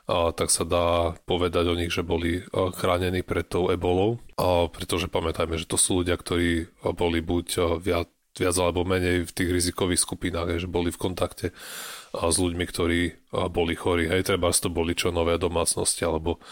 a 0.06 0.30
tak 0.34 0.54
sa 0.54 0.64
dá 0.66 1.18
povedať 1.26 1.66
o 1.70 1.76
nich, 1.78 1.90
že 1.90 2.06
boli 2.06 2.46
chránení 2.54 3.26
pred 3.26 3.50
tou 3.50 3.74
ebolou, 3.74 4.22
a 4.38 4.70
pretože 4.70 5.10
pamätajme, 5.10 5.58
že 5.58 5.66
to 5.66 5.82
sú 5.82 6.06
ľudia, 6.06 6.18
ktorí 6.18 6.70
boli 6.94 7.26
buď 7.26 7.78
viac, 7.82 8.10
viac 8.36 8.56
alebo 8.60 8.84
menej 8.84 9.26
v 9.26 9.32
tých 9.32 9.50
rizikových 9.50 10.04
skupinách, 10.04 10.60
že 10.60 10.68
boli 10.68 10.92
v 10.92 11.00
kontakte 11.00 11.48
s 12.12 12.36
ľuďmi, 12.36 12.66
ktorí 12.68 13.00
boli 13.48 13.74
chorí. 13.80 14.12
Hej, 14.12 14.28
treba 14.28 14.52
to 14.52 14.68
boli 14.68 14.92
čo 14.92 15.12
nové 15.12 15.40
domácnosti 15.40 16.04
alebo 16.04 16.44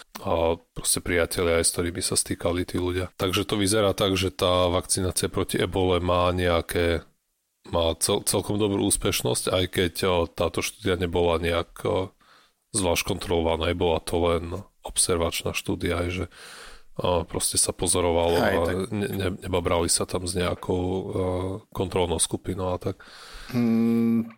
proste 0.72 1.04
priatelia, 1.04 1.60
aj 1.60 1.64
s 1.68 1.72
ktorými 1.76 2.00
sa 2.00 2.16
stýkali 2.16 2.64
tí 2.64 2.80
ľudia. 2.80 3.12
Takže 3.20 3.44
to 3.44 3.60
vyzerá 3.60 3.92
tak, 3.92 4.16
že 4.16 4.32
tá 4.32 4.72
vakcinácia 4.72 5.28
proti 5.28 5.60
ebole 5.60 6.00
má 6.00 6.32
nejaké 6.32 7.04
má 7.72 7.96
cel, 7.96 8.20
celkom 8.28 8.60
dobrú 8.60 8.92
úspešnosť, 8.92 9.48
aj 9.48 9.64
keď 9.72 9.92
táto 10.36 10.60
štúdia 10.60 11.00
nebola 11.00 11.40
nejak 11.40 11.80
zvlášť 12.74 13.06
kontrolovaná, 13.06 13.70
bola 13.78 14.02
to 14.02 14.16
len 14.26 14.44
observačná 14.82 15.54
štúdia, 15.54 16.02
že 16.10 16.26
proste 17.26 17.58
sa 17.58 17.74
pozorovalo 17.74 18.36
Aj, 18.38 18.54
a 18.54 18.58
ne, 18.90 19.08
ne, 19.10 19.28
nebabrali 19.42 19.90
sa 19.90 20.06
tam 20.06 20.26
s 20.26 20.38
nejakou 20.38 20.82
kontrolnou 21.74 22.22
skupinou 22.22 22.74
a 22.74 22.78
tak. 22.78 23.02
Hmm, 23.50 24.30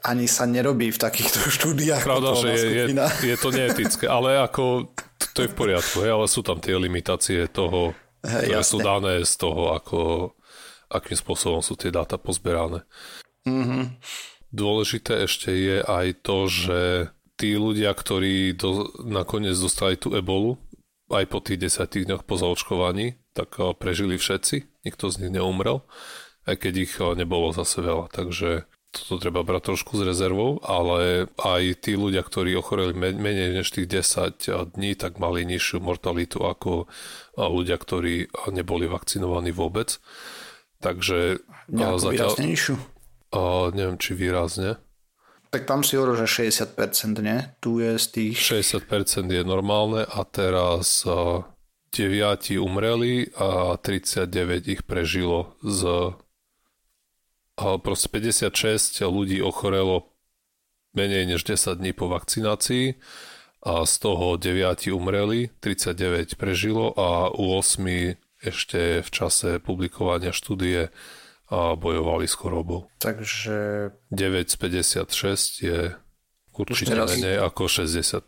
ani 0.00 0.24
sa 0.24 0.48
nerobí 0.48 0.88
v 0.94 0.98
takýchto 1.00 1.52
štúdiách. 1.60 2.00
Pravda, 2.00 2.36
že 2.40 2.48
je, 2.56 2.64
je, 2.64 2.84
je 3.26 3.36
to 3.36 3.48
neetické, 3.52 4.08
ale 4.08 4.40
ako 4.40 4.88
to 5.36 5.44
je 5.44 5.52
v 5.52 5.56
poriadku, 5.56 6.00
hej, 6.00 6.12
ale 6.16 6.26
sú 6.30 6.40
tam 6.40 6.56
tie 6.56 6.72
limitácie 6.78 7.44
toho, 7.52 7.92
ktoré 8.24 8.64
jasne. 8.64 8.70
sú 8.70 8.76
dané 8.80 9.14
z 9.24 9.34
toho, 9.36 9.76
ako, 9.76 10.00
akým 10.88 11.16
spôsobom 11.20 11.60
sú 11.60 11.76
tie 11.76 11.92
dáta 11.92 12.16
pozberané. 12.16 12.84
Mm-hmm. 13.44 14.00
Dôležité 14.50 15.28
ešte 15.28 15.52
je 15.52 15.78
aj 15.84 16.06
to, 16.24 16.48
že 16.48 16.80
tí 17.40 17.56
ľudia, 17.56 17.96
ktorí 17.96 18.52
do, 18.52 18.92
nakoniec 19.00 19.56
dostali 19.56 19.96
tú 19.96 20.12
ebolu, 20.12 20.60
aj 21.08 21.24
po 21.26 21.40
tých 21.40 21.58
desatých 21.64 22.06
dňoch 22.06 22.22
po 22.28 22.36
zaočkovaní, 22.36 23.16
tak 23.32 23.56
eh, 23.56 23.72
prežili 23.72 24.20
všetci, 24.20 24.84
nikto 24.84 25.08
z 25.08 25.26
nich 25.26 25.32
neumrel, 25.32 25.82
aj 26.44 26.56
keď 26.60 26.72
ich 26.84 26.92
eh, 27.00 27.16
nebolo 27.16 27.56
zase 27.56 27.80
veľa, 27.80 28.12
takže 28.12 28.68
toto 28.90 29.22
treba 29.22 29.46
brať 29.46 29.70
trošku 29.70 30.02
s 30.02 30.02
rezervou, 30.02 30.58
ale 30.66 31.30
aj 31.38 31.86
tí 31.86 31.94
ľudia, 31.94 32.26
ktorí 32.26 32.58
ochoreli 32.58 32.90
menej 33.14 33.54
než 33.54 33.70
tých 33.72 33.88
10 33.88 34.46
eh, 34.46 34.66
dní, 34.76 34.92
tak 34.94 35.16
mali 35.16 35.48
nižšiu 35.48 35.80
mortalitu 35.80 36.44
ako 36.44 36.86
ľudia, 37.40 37.80
ktorí 37.80 38.28
neboli 38.52 38.84
vakcinovaní 38.84 39.50
vôbec. 39.50 39.96
Takže 40.80 41.44
Nejakú 41.68 41.98
zatiaľ... 42.00 42.30
Výraznejšiu? 42.36 42.76
neviem, 43.76 43.96
či 44.00 44.10
výrazne. 44.16 44.80
Tak 45.50 45.66
tam 45.66 45.82
si 45.82 45.98
hovoril, 45.98 46.14
že 46.22 46.46
60%, 46.54 47.18
nie? 47.26 47.42
Tu 47.58 47.82
je 47.82 47.98
z 47.98 48.06
tých... 48.06 48.34
60% 48.38 48.86
je 49.26 49.42
normálne 49.42 50.06
a 50.06 50.22
teraz 50.22 51.02
9 51.02 52.54
umreli 52.62 53.34
a 53.34 53.74
39 53.74 54.70
ich 54.70 54.82
prežilo 54.86 55.58
z... 55.66 56.14
Proste 57.58 58.08
56 58.08 59.04
ľudí 59.10 59.42
ochorelo 59.42 60.14
menej 60.94 61.34
než 61.34 61.44
10 61.44 61.82
dní 61.82 61.92
po 61.92 62.06
vakcinácii 62.08 62.94
a 63.60 63.84
z 63.84 63.94
toho 64.00 64.40
9 64.40 64.88
umreli, 64.94 65.52
39 65.60 66.40
prežilo 66.40 66.94
a 66.96 67.28
u 67.28 67.58
8 67.58 68.16
ešte 68.40 69.04
v 69.04 69.08
čase 69.12 69.60
publikovania 69.60 70.32
štúdie 70.32 70.88
a 71.50 71.74
bojovali 71.74 72.30
s 72.30 72.34
chorobou. 72.38 72.86
Takže... 73.02 73.90
9 74.14 74.46
z 74.46 74.56
56 74.56 75.66
je 75.66 75.78
určite 76.54 76.94
teraz... 76.94 77.10
menej 77.18 77.42
ako 77.42 77.66
60%. 77.66 78.22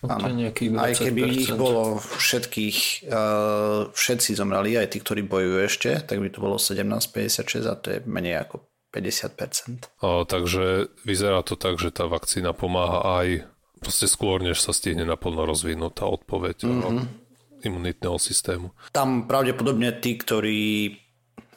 Áno. 0.00 0.32
Aj 0.80 0.96
keby 0.96 1.44
ich 1.44 1.52
bolo 1.52 2.00
všetkých, 2.00 3.04
uh, 3.12 3.92
všetci 3.92 4.32
zomreli, 4.32 4.80
aj 4.80 4.96
tí, 4.96 4.98
ktorí 5.04 5.28
bojujú 5.28 5.56
ešte, 5.60 5.90
tak 6.00 6.24
by 6.24 6.32
to 6.32 6.40
bolo 6.40 6.56
17,56 6.56 7.68
a 7.68 7.74
to 7.76 7.86
je 7.92 7.98
menej 8.08 8.40
ako 8.40 8.64
50%. 8.96 9.92
A, 10.00 10.24
takže 10.24 10.88
vyzerá 11.04 11.44
to 11.44 11.60
tak, 11.60 11.76
že 11.76 11.92
tá 11.92 12.08
vakcína 12.08 12.56
pomáha 12.56 13.20
aj 13.20 13.28
proste 13.84 14.08
skôr, 14.08 14.40
než 14.40 14.64
sa 14.64 14.72
stihne 14.72 15.04
naplno 15.04 15.44
rozvinúť 15.44 15.92
tá 16.00 16.04
odpoveď 16.08 16.64
mm-hmm. 16.64 17.06
imunitného 17.68 18.16
systému. 18.16 18.72
Tam 18.96 19.28
pravdepodobne 19.28 20.00
tí, 20.00 20.16
ktorí 20.16 20.96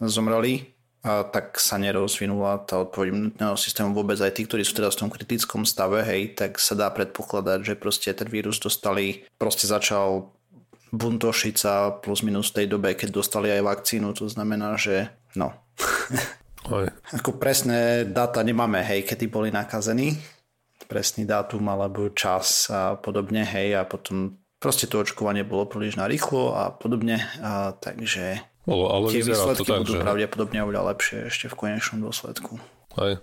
zomreli, 0.02 0.74
a 1.04 1.28
tak 1.28 1.60
sa 1.60 1.76
nerozvinula 1.76 2.64
tá 2.64 2.80
odpoveď 2.80 3.12
imunitného 3.12 3.60
systému 3.60 3.92
vôbec 3.92 4.16
aj 4.24 4.40
tí, 4.40 4.48
ktorí 4.48 4.64
sú 4.64 4.80
teda 4.80 4.88
v 4.88 5.00
tom 5.04 5.10
kritickom 5.12 5.68
stave, 5.68 6.00
hej, 6.00 6.32
tak 6.32 6.56
sa 6.64 6.80
dá 6.80 6.88
predpokladať, 6.96 7.60
že 7.60 7.74
proste 7.76 8.16
ten 8.16 8.32
vírus 8.32 8.56
dostali, 8.56 9.28
proste 9.36 9.68
začal 9.68 10.32
buntošiť 10.96 11.56
sa 11.60 11.92
plus 11.92 12.24
minus 12.24 12.56
v 12.56 12.64
tej 12.64 12.68
dobe, 12.72 12.96
keď 12.96 13.20
dostali 13.20 13.52
aj 13.52 13.68
vakcínu, 13.68 14.16
to 14.16 14.32
znamená, 14.32 14.80
že 14.80 15.12
no. 15.36 15.52
Aj. 16.72 16.88
Ako 17.12 17.36
presné 17.36 18.08
dáta 18.08 18.40
nemáme, 18.40 18.80
hej, 18.80 19.04
kedy 19.04 19.28
boli 19.28 19.52
nakazení. 19.52 20.16
Presný 20.88 21.28
dátum 21.28 21.68
alebo 21.68 22.08
čas 22.16 22.72
a 22.72 22.96
podobne, 22.96 23.44
hej, 23.44 23.76
a 23.76 23.84
potom 23.84 24.40
proste 24.64 24.88
to 24.88 25.04
očkovanie 25.04 25.44
bolo 25.44 25.68
príliš 25.68 26.00
narýchlo 26.00 26.56
a 26.56 26.72
podobne, 26.72 27.20
a 27.44 27.76
takže 27.76 28.40
Bolo, 28.64 28.96
ale 28.96 29.12
tie 29.12 29.28
výsledky 29.28 29.60
to 29.60 29.66
tak, 29.68 29.82
budú 29.84 29.94
že... 30.00 30.06
pravdepodobne 30.08 30.60
oveľa 30.64 30.96
lepšie 30.96 31.28
ešte 31.28 31.52
v 31.52 31.56
konečnom 31.56 32.00
dôsledku. 32.08 32.64
Aj. 32.96 33.20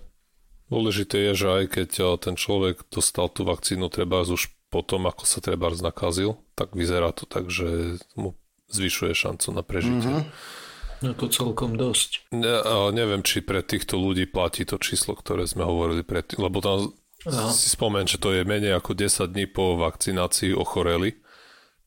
Dôležité 0.71 1.17
je, 1.29 1.31
že 1.35 1.47
aj 1.49 1.63
keď 1.73 1.89
eh, 1.99 2.07
ten 2.21 2.35
človek 2.37 2.85
dostal 2.93 3.27
tú 3.27 3.43
vakcínu 3.43 3.89
treba 3.89 4.23
už 4.23 4.53
potom, 4.71 5.03
ako 5.03 5.27
sa 5.27 5.43
treba 5.43 5.67
nakazil, 5.67 6.39
tak 6.55 6.71
vyzerá 6.71 7.11
to 7.11 7.27
tak, 7.27 7.51
že 7.51 7.99
mu 8.15 8.39
zvyšuje 8.71 9.11
šancu 9.11 9.51
na 9.51 9.67
prežitie. 9.67 10.23
Mm-hmm. 10.23 10.69
No 11.01 11.11
to 11.17 11.27
celkom 11.27 11.75
dosť. 11.75 12.31
Ne, 12.31 12.61
a 12.61 12.87
neviem, 12.95 13.19
či 13.19 13.43
pre 13.43 13.65
týchto 13.65 13.99
ľudí 13.99 14.29
platí 14.31 14.63
to 14.63 14.79
číslo, 14.79 15.17
ktoré 15.17 15.43
sme 15.43 15.67
hovorili 15.67 16.07
predtým, 16.07 16.39
lebo 16.39 16.63
tam 16.63 16.95
Aha. 17.27 17.51
si 17.51 17.67
spomen, 17.67 18.07
že 18.07 18.21
to 18.21 18.31
je 18.31 18.47
menej 18.47 18.79
ako 18.79 18.95
10 18.95 19.27
dní 19.27 19.49
po 19.49 19.75
vakcinácii 19.75 20.55
ochoreli, 20.55 21.19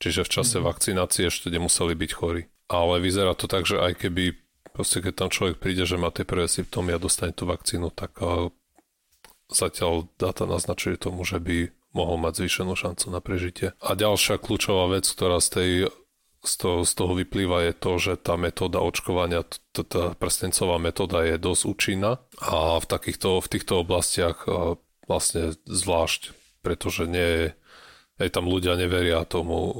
čiže 0.02 0.26
v 0.26 0.32
čase 0.34 0.58
mm-hmm. 0.58 0.68
vakcinácie 0.68 1.24
ešte 1.30 1.48
nemuseli 1.48 1.94
byť 1.96 2.10
chorí. 2.12 2.42
Ale 2.68 3.00
vyzerá 3.00 3.36
to 3.36 3.44
tak, 3.44 3.68
že 3.68 3.76
aj 3.76 4.00
keby 4.00 4.36
proste 4.74 4.98
keď 4.98 5.14
tam 5.14 5.30
človek 5.30 5.62
príde, 5.62 5.86
že 5.86 6.00
má 6.00 6.10
tie 6.10 6.26
prvé 6.26 6.50
symptómy 6.50 6.96
a 6.96 7.02
dostane 7.02 7.30
tú 7.30 7.46
vakcínu, 7.46 7.94
tak 7.94 8.18
zatiaľ 9.46 10.10
dáta 10.18 10.50
naznačuje 10.50 10.98
tomu, 10.98 11.22
že 11.22 11.38
by 11.38 11.70
mohol 11.94 12.18
mať 12.18 12.42
zvýšenú 12.42 12.74
šancu 12.74 13.06
na 13.14 13.22
prežitie. 13.22 13.70
A 13.78 13.94
ďalšia 13.94 14.42
kľúčová 14.42 14.90
vec, 14.90 15.06
ktorá 15.06 15.38
z 15.38 15.48
tej 15.48 15.70
z 16.44 16.54
toho, 16.60 16.84
z 16.84 16.92
toho 16.92 17.12
vyplýva 17.16 17.64
je 17.64 17.72
to, 17.72 17.92
že 17.96 18.12
tá 18.20 18.36
metóda 18.36 18.76
očkovania, 18.84 19.48
tá 19.72 20.12
prstencová 20.12 20.76
metóda 20.76 21.24
je 21.24 21.40
dosť 21.40 21.62
účinná 21.64 22.20
a 22.36 22.76
v, 22.76 22.84
takýchto, 22.84 23.40
v 23.40 23.48
týchto 23.48 23.80
oblastiach 23.80 24.44
vlastne 25.08 25.56
zvlášť, 25.64 26.36
pretože 26.60 27.08
nie 27.08 27.24
je 27.24 27.44
aj 28.22 28.30
tam 28.30 28.46
ľudia 28.46 28.78
neveria 28.78 29.26
tomu 29.26 29.74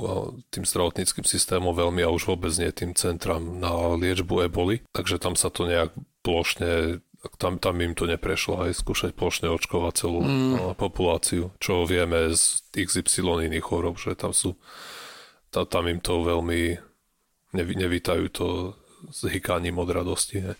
tým 0.51 0.67
zdravotníckým 0.67 1.23
systémom 1.23 1.71
veľmi 1.71 2.03
a 2.03 2.11
už 2.11 2.35
vôbec 2.35 2.51
nie 2.59 2.71
tým 2.75 2.93
centram 2.99 3.63
na 3.63 3.95
liečbu 3.95 4.51
eboli, 4.51 4.83
takže 4.91 5.23
tam 5.23 5.39
sa 5.39 5.55
to 5.55 5.71
nejak 5.71 5.95
plošne 6.27 6.99
tam, 7.41 7.57
tam 7.57 7.81
im 7.81 7.97
to 7.97 8.05
neprešlo 8.05 8.69
aj 8.69 8.77
skúšať 8.77 9.17
plošne 9.17 9.49
očkovať 9.49 9.93
celú 9.97 10.21
mm. 10.21 10.77
populáciu, 10.77 11.57
čo 11.57 11.89
vieme 11.89 12.37
z 12.37 12.61
XY 12.77 13.49
iných 13.49 13.65
chorob, 13.65 13.97
že 13.97 14.13
tam 14.13 14.37
sú 14.37 14.61
tam 15.55 15.87
im 15.87 16.03
to 16.03 16.27
veľmi 16.27 16.77
nevy, 17.55 17.73
nevítajú 17.79 18.25
to 18.35 18.47
s 19.15 19.31
hykaním 19.31 19.79
od 19.79 19.89
radosti. 19.89 20.43
Ne? 20.43 20.55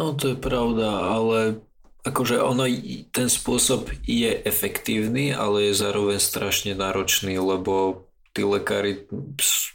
No 0.00 0.16
to 0.16 0.32
je 0.32 0.38
pravda, 0.40 0.88
ale 1.12 1.60
akože 2.06 2.38
ono, 2.38 2.70
ten 3.10 3.26
spôsob 3.26 3.90
je 4.06 4.30
efektívny, 4.46 5.34
ale 5.34 5.70
je 5.70 5.82
zároveň 5.82 6.22
strašne 6.22 6.78
náročný, 6.78 7.34
lebo 7.36 8.06
tí 8.30 8.46
lekári 8.46 9.10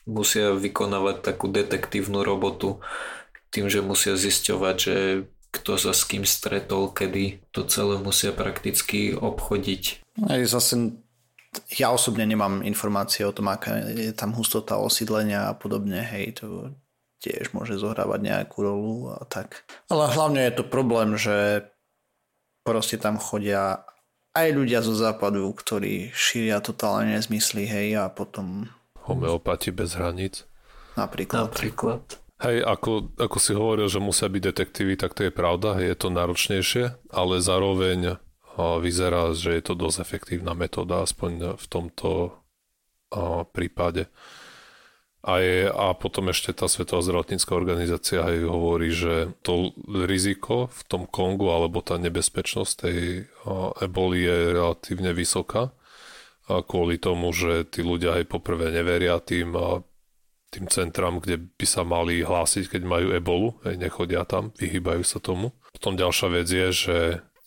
musia 0.08 0.56
vykonávať 0.56 1.26
takú 1.26 1.52
detektívnu 1.52 2.24
robotu 2.24 2.80
tým, 3.52 3.68
že 3.68 3.84
musia 3.84 4.16
zisťovať, 4.16 4.76
že 4.80 5.28
kto 5.52 5.76
sa 5.76 5.92
s 5.92 6.08
kým 6.08 6.24
stretol, 6.24 6.96
kedy 6.96 7.44
to 7.52 7.68
celé 7.68 8.00
musia 8.00 8.32
prakticky 8.32 9.12
obchodiť. 9.12 10.00
Aj 10.32 10.40
zase 10.48 10.96
ja 11.76 11.92
osobne 11.92 12.24
nemám 12.24 12.64
informácie 12.64 13.28
o 13.28 13.36
tom, 13.36 13.52
aká 13.52 13.84
je 13.92 14.16
tam 14.16 14.32
hustota 14.32 14.80
osídlenia 14.80 15.52
a 15.52 15.58
podobne, 15.58 16.00
hej, 16.00 16.40
to 16.40 16.72
tiež 17.20 17.52
môže 17.52 17.76
zohrávať 17.78 18.20
nejakú 18.24 18.58
rolu 18.64 19.14
a 19.14 19.28
tak. 19.28 19.68
Ale 19.92 20.10
hlavne 20.10 20.48
je 20.48 20.54
to 20.58 20.64
problém, 20.66 21.20
že 21.20 21.68
proste 22.62 22.98
tam 23.02 23.18
chodia 23.18 23.86
aj 24.32 24.48
ľudia 24.56 24.80
zo 24.80 24.96
západu, 24.96 25.52
ktorí 25.52 26.16
šíria 26.16 26.64
totálne 26.64 27.20
nezmysly, 27.20 27.68
hej, 27.68 28.00
a 28.00 28.08
potom... 28.08 28.72
Homeopati 29.04 29.76
bez 29.76 30.00
hraníc. 30.00 30.48
Napríklad. 30.96 31.52
Napríklad. 31.52 32.04
Hej, 32.42 32.64
ako, 32.66 33.14
ako 33.22 33.38
si 33.38 33.52
hovoril, 33.54 33.86
že 33.86 34.02
musia 34.02 34.26
byť 34.26 34.42
detektívy, 34.42 34.98
tak 34.98 35.14
to 35.14 35.28
je 35.28 35.34
pravda, 35.36 35.78
je 35.78 35.94
to 35.94 36.10
náročnejšie, 36.10 37.12
ale 37.14 37.44
zároveň 37.44 38.18
vyzerá, 38.58 39.32
že 39.38 39.58
je 39.58 39.64
to 39.64 39.74
dosť 39.78 39.98
efektívna 40.02 40.58
metóda, 40.58 41.06
aspoň 41.06 41.60
v 41.60 41.66
tomto 41.70 42.40
prípade. 43.52 44.08
A, 45.22 45.38
je, 45.38 45.70
a 45.70 45.94
potom 45.94 46.34
ešte 46.34 46.50
tá 46.50 46.66
Svetová 46.66 47.06
zdravotnícká 47.06 47.54
organizácia 47.54 48.26
aj 48.26 48.42
hovorí, 48.42 48.90
že 48.90 49.38
to 49.46 49.70
riziko 49.86 50.74
v 50.74 50.82
tom 50.90 51.04
Kongu 51.06 51.54
alebo 51.54 51.86
tá 51.86 52.02
nebezpečnosť 52.02 52.74
tej 52.74 53.30
eboli 53.86 54.26
je 54.26 54.38
relatívne 54.58 55.14
vysoká 55.14 55.70
a 56.50 56.66
kvôli 56.66 56.98
tomu, 56.98 57.30
že 57.30 57.70
tí 57.70 57.86
ľudia 57.86 58.18
aj 58.18 58.34
poprvé 58.34 58.74
neveria 58.74 59.22
tým, 59.22 59.54
tým 60.50 60.66
centram, 60.74 61.22
kde 61.22 61.38
by 61.38 61.66
sa 61.70 61.86
mali 61.86 62.26
hlásiť, 62.26 62.74
keď 62.74 62.82
majú 62.82 63.08
ebolu, 63.14 63.62
aj 63.62 63.78
nechodia 63.78 64.26
tam, 64.26 64.50
vyhýbajú 64.58 65.06
sa 65.06 65.22
tomu. 65.22 65.54
Potom 65.70 66.02
ďalšia 66.02 66.28
vec 66.34 66.48
je, 66.50 66.68
že 66.74 66.98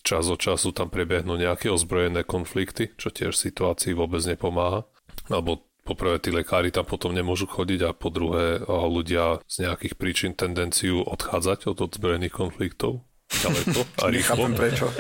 čas 0.07 0.31
od 0.31 0.39
času 0.39 0.71
tam 0.71 0.95
prebehnú 0.95 1.35
nejaké 1.35 1.75
ozbrojené 1.75 2.23
konflikty, 2.23 2.95
čo 2.95 3.11
tiež 3.11 3.35
situácii 3.35 3.99
vôbec 3.99 4.23
nepomáha. 4.25 4.87
Alebo 5.27 5.65
poprvé 5.85 6.17
tí 6.19 6.33
lekári 6.33 6.73
tam 6.73 6.89
potom 6.89 7.13
nemôžu 7.13 7.45
chodiť 7.47 7.81
a 7.85 7.91
po 7.93 8.09
druhé 8.09 8.65
ľudia 8.67 9.45
z 9.45 9.69
nejakých 9.69 9.95
príčin 10.01 10.33
tendenciu 10.33 11.05
odchádzať 11.05 11.71
od 11.71 11.79
ozbrojených 11.85 12.35
konfliktov 12.35 13.05
ďaleko 13.29 13.79
a 14.03 14.05
rýchlo. 14.09 14.45
prečo. 14.57 14.87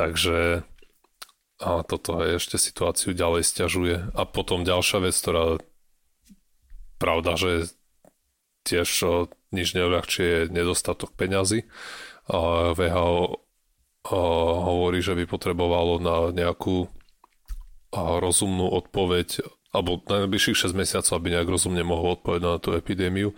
Takže 0.00 0.66
a 1.60 1.84
toto 1.84 2.24
aj 2.24 2.40
ešte 2.40 2.56
situáciu 2.56 3.12
ďalej 3.12 3.44
stiažuje. 3.44 3.96
A 4.16 4.22
potom 4.24 4.64
ďalšia 4.64 5.04
vec, 5.04 5.12
ktorá 5.12 5.60
pravda, 6.96 7.36
že 7.36 7.68
tiež 8.64 8.88
nič 9.52 9.76
neľahčie 9.76 10.24
je 10.24 10.40
nedostatok 10.48 11.12
peňazí. 11.20 11.68
A 12.32 12.72
VHO 12.72 13.44
hovorí, 14.64 15.04
že 15.04 15.12
by 15.12 15.28
potrebovalo 15.28 16.00
na 16.00 16.16
nejakú 16.32 16.88
rozumnú 17.94 18.70
odpoveď 18.70 19.42
alebo 19.70 20.02
na 20.10 20.26
najbližších 20.26 20.66
6 20.66 20.74
mesiacov, 20.74 21.14
aby 21.14 21.30
nejak 21.30 21.46
rozumne 21.46 21.86
mohol 21.86 22.18
odpovedať 22.18 22.42
na 22.42 22.58
tú 22.58 22.74
epidémiu, 22.74 23.30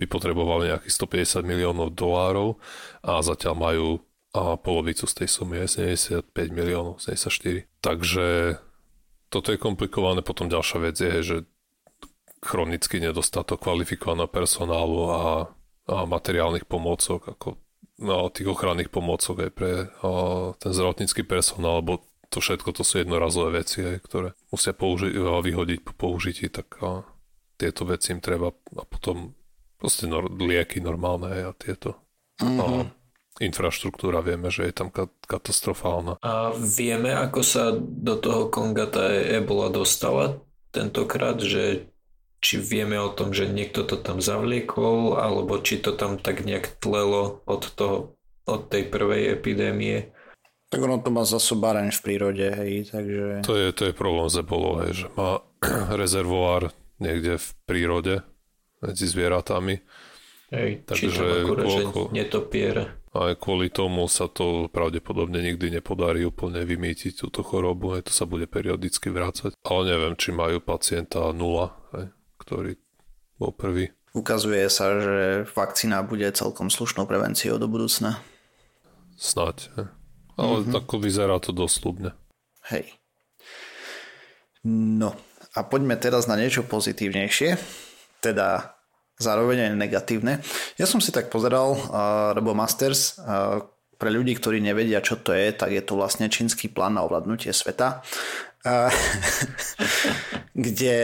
by 0.00 0.08
potrebovali 0.08 0.72
nejakých 0.72 0.96
150 1.36 1.44
miliónov 1.44 1.92
dolárov 1.92 2.56
a 3.04 3.20
zatiaľ 3.20 3.54
majú 3.60 3.88
a 4.36 4.60
polovicu 4.60 5.08
z 5.08 5.24
tej 5.24 5.28
sumy 5.32 5.64
je 5.64 5.96
75 5.96 6.52
miliónov, 6.52 7.00
74. 7.00 7.64
Takže 7.80 8.60
toto 9.32 9.48
je 9.48 9.58
komplikované. 9.58 10.20
Potom 10.20 10.52
ďalšia 10.52 10.78
vec 10.84 10.96
je, 11.00 11.14
že 11.24 11.36
chronický 12.44 13.00
nedostatok 13.00 13.64
kvalifikovaného 13.64 14.28
personálu 14.28 15.08
a, 15.08 15.24
a 15.88 15.96
materiálnych 16.04 16.68
pomôcok, 16.68 17.32
ako 17.32 17.48
no, 17.96 18.28
tých 18.28 18.52
ochranných 18.52 18.92
pomôcok 18.92 19.48
aj 19.48 19.50
pre 19.56 19.72
a, 19.88 20.08
ten 20.60 20.72
zdravotnícky 20.76 21.24
personál, 21.24 21.80
lebo 21.80 22.04
to 22.36 22.44
všetko 22.44 22.68
to 22.76 22.84
sú 22.84 23.00
jednorazové 23.00 23.64
veci, 23.64 23.80
aj, 23.80 24.04
ktoré 24.04 24.28
musia 24.52 24.76
použiť, 24.76 25.16
a 25.16 25.40
vyhodiť 25.40 25.80
po 25.80 25.92
použití, 25.96 26.52
tak 26.52 26.68
a, 26.84 27.00
tieto 27.56 27.88
veci 27.88 28.12
im 28.12 28.20
treba 28.20 28.52
a 28.52 28.84
potom 28.84 29.32
proste 29.80 30.04
nor, 30.04 30.28
lieky 30.28 30.84
normálne 30.84 31.32
aj, 31.32 31.42
a 31.48 31.52
tieto. 31.56 31.90
Mm-hmm. 32.44 32.60
A, 32.60 32.64
mhm. 32.68 32.86
infraštruktúra 33.40 34.20
vieme, 34.20 34.52
že 34.52 34.68
je 34.68 34.76
tam 34.76 34.92
katastrofálna. 35.24 36.20
A 36.20 36.52
vieme, 36.52 37.16
ako 37.16 37.40
sa 37.40 37.72
do 37.80 38.20
toho 38.20 38.52
Konga 38.52 38.84
tá 38.84 39.08
ebola 39.08 39.72
dostala 39.72 40.36
tentokrát, 40.76 41.40
že 41.40 41.88
či 42.44 42.60
vieme 42.60 43.00
o 43.00 43.08
tom, 43.08 43.32
že 43.32 43.48
niekto 43.48 43.88
to 43.88 43.96
tam 43.96 44.20
zavliekol, 44.20 45.16
alebo 45.16 45.56
či 45.64 45.80
to 45.80 45.96
tam 45.96 46.20
tak 46.20 46.44
nejak 46.44 46.76
tlelo 46.84 47.40
od, 47.48 47.64
toho, 47.72 48.12
od 48.44 48.68
tej 48.68 48.92
prvej 48.92 49.40
epidémie. 49.40 50.12
Tak 50.66 50.82
ono 50.82 50.98
to 50.98 51.14
má 51.14 51.22
zasobáreň 51.22 51.94
v 51.94 52.00
prírode, 52.02 52.46
hej, 52.50 52.90
takže... 52.90 53.46
To 53.46 53.54
je, 53.54 53.66
to 53.70 53.82
je 53.90 53.94
problém 53.94 54.26
z 54.26 54.42
hej, 54.42 54.92
že 54.92 55.08
má 55.14 55.38
rezervoár 56.00 56.74
niekde 56.98 57.38
v 57.38 57.48
prírode 57.70 58.14
medzi 58.82 59.06
zvieratami. 59.06 59.78
Hej, 60.50 60.86
takže 60.86 61.10
že 61.10 61.26
netopiere. 62.14 63.02
Aj 63.10 63.32
kvôli 63.34 63.72
tomu 63.72 64.06
sa 64.06 64.28
to 64.28 64.68
pravdepodobne 64.68 65.40
nikdy 65.40 65.72
nepodarí 65.72 66.22
úplne 66.22 66.62
vymýtiť 66.62 67.16
túto 67.16 67.40
chorobu, 67.40 67.96
aj 67.96 68.10
to 68.10 68.12
sa 68.12 68.28
bude 68.28 68.46
periodicky 68.46 69.10
vrácať. 69.10 69.56
Ale 69.64 69.82
neviem, 69.88 70.14
či 70.14 70.30
majú 70.36 70.60
pacienta 70.62 71.30
nula, 71.34 71.74
hej 71.96 72.12
ktorý 72.46 72.78
bol 73.42 73.50
prvý. 73.50 73.90
Ukazuje 74.14 74.70
sa, 74.70 74.96
že 75.02 75.16
vakcína 75.50 76.06
bude 76.06 76.30
celkom 76.30 76.70
slušnou 76.70 77.04
prevenciou 77.10 77.58
do 77.58 77.66
budúcna. 77.66 78.22
Snáď, 79.18 79.68
he. 79.74 79.95
Ale 80.36 80.62
mm-hmm. 80.62 80.74
tak 80.76 80.86
vyzerá 80.96 81.36
to 81.40 81.50
doslúbne. 81.50 82.12
Hej. 82.68 82.92
No 84.66 85.16
a 85.56 85.58
poďme 85.64 85.96
teraz 85.96 86.28
na 86.28 86.36
niečo 86.36 86.66
pozitívnejšie. 86.68 87.56
Teda 88.20 88.76
zároveň 89.16 89.72
aj 89.72 89.80
negatívne. 89.80 90.44
Ja 90.76 90.84
som 90.84 91.00
si 91.00 91.08
tak 91.08 91.32
pozeral 91.32 91.72
uh, 91.72 92.36
Robo 92.36 92.52
Masters, 92.52 93.16
uh, 93.16 93.64
pre 93.96 94.12
ľudí, 94.12 94.36
ktorí 94.36 94.60
nevedia, 94.60 95.00
čo 95.00 95.16
to 95.16 95.32
je, 95.32 95.56
tak 95.56 95.72
je 95.72 95.80
to 95.80 95.96
vlastne 95.96 96.28
čínsky 96.28 96.68
plán 96.68 97.00
na 97.00 97.04
ovládnutie 97.08 97.48
sveta, 97.48 98.04
uh, 98.68 98.92
kde 100.52 100.96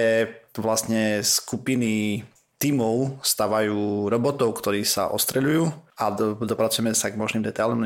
vlastne 0.61 1.25
skupiny 1.25 2.21
tímov 2.61 3.25
stavajú 3.25 4.13
robotov, 4.13 4.53
ktorí 4.61 4.85
sa 4.85 5.09
ostreľujú 5.11 5.73
a 5.99 6.05
do, 6.13 6.37
dopracujeme 6.37 6.93
sa 6.93 7.09
k 7.09 7.19
možným 7.19 7.43
detailom 7.43 7.81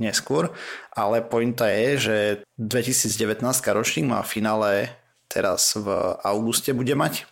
neskôr, 0.00 0.54
ale 0.92 1.20
pointa 1.20 1.68
je, 1.68 1.90
že 1.98 2.16
2019 2.56 3.42
ročník 3.72 4.06
má 4.08 4.20
finále 4.22 4.92
teraz 5.28 5.76
v 5.76 5.88
auguste 6.22 6.76
bude 6.76 6.92
mať 6.92 7.24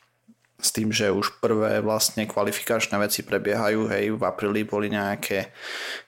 s 0.60 0.76
tým, 0.76 0.92
že 0.92 1.08
už 1.08 1.40
prvé 1.40 1.80
vlastne 1.80 2.28
kvalifikačné 2.28 3.00
veci 3.00 3.24
prebiehajú, 3.24 3.88
hej, 3.88 4.12
v 4.12 4.22
apríli 4.24 4.68
boli 4.68 4.92
nejaké, 4.92 5.56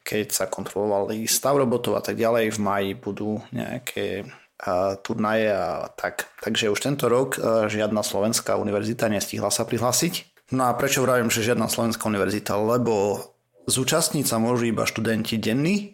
keď 0.04 0.26
sa 0.28 0.44
kontrolovali 0.44 1.24
stav 1.24 1.56
robotov 1.56 1.96
a 1.96 2.04
tak 2.04 2.20
ďalej, 2.20 2.52
v 2.52 2.60
maji 2.60 2.90
budú 2.92 3.40
nejaké 3.52 4.28
a 4.62 4.94
turnaje 4.94 5.50
a 5.50 5.90
tak. 5.90 6.30
Takže 6.38 6.70
už 6.70 6.78
tento 6.86 7.10
rok 7.10 7.34
žiadna 7.66 8.06
slovenská 8.06 8.54
univerzita 8.54 9.10
nestihla 9.10 9.50
sa 9.50 9.66
prihlásiť. 9.66 10.46
No 10.54 10.70
a 10.70 10.76
prečo 10.78 11.02
vravím, 11.02 11.34
že 11.34 11.42
žiadna 11.42 11.66
slovenská 11.66 12.06
univerzita? 12.06 12.54
Lebo 12.54 13.18
zúčastniť 13.66 14.22
sa 14.22 14.38
môžu 14.38 14.70
iba 14.70 14.86
študenti 14.86 15.34
denní, 15.34 15.91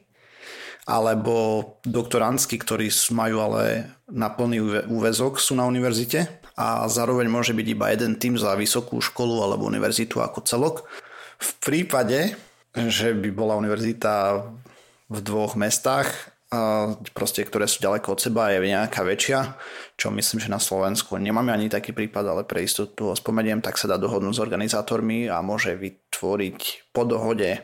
alebo 0.89 1.77
doktorantsky, 1.85 2.57
ktorí 2.57 2.89
majú 3.13 3.45
ale 3.45 3.93
na 4.09 4.33
plný 4.33 4.89
úvezok, 4.89 5.37
sú 5.37 5.53
na 5.53 5.69
univerzite 5.69 6.25
a 6.57 6.89
zároveň 6.89 7.29
môže 7.29 7.53
byť 7.53 7.67
iba 7.69 7.93
jeden 7.93 8.17
tým 8.17 8.41
za 8.41 8.57
vysokú 8.57 8.97
školu 9.05 9.45
alebo 9.45 9.69
univerzitu 9.69 10.25
ako 10.25 10.49
celok. 10.49 10.89
V 11.37 11.51
prípade, 11.61 12.41
že 12.73 13.13
by 13.13 13.29
bola 13.37 13.61
univerzita 13.61 14.49
v 15.13 15.19
dvoch 15.21 15.61
mestách, 15.61 16.09
proste, 17.13 17.45
ktoré 17.45 17.69
sú 17.69 17.85
ďaleko 17.85 18.17
od 18.17 18.21
seba, 18.25 18.49
je 18.49 18.65
nejaká 18.65 19.05
väčšia, 19.05 19.61
čo 20.01 20.09
myslím, 20.09 20.41
že 20.41 20.49
na 20.49 20.57
Slovensku 20.57 21.21
nemáme 21.21 21.53
ani 21.53 21.69
taký 21.69 21.93
prípad, 21.93 22.25
ale 22.25 22.43
pre 22.49 22.65
istotu 22.65 23.13
ho 23.13 23.15
spomeniem, 23.15 23.61
tak 23.61 23.77
sa 23.77 23.85
dá 23.85 24.01
dohodnúť 24.01 24.41
s 24.41 24.41
organizátormi 24.41 25.29
a 25.29 25.45
môže 25.45 25.77
vytvoriť 25.77 26.89
po 26.97 27.05
dohode, 27.05 27.61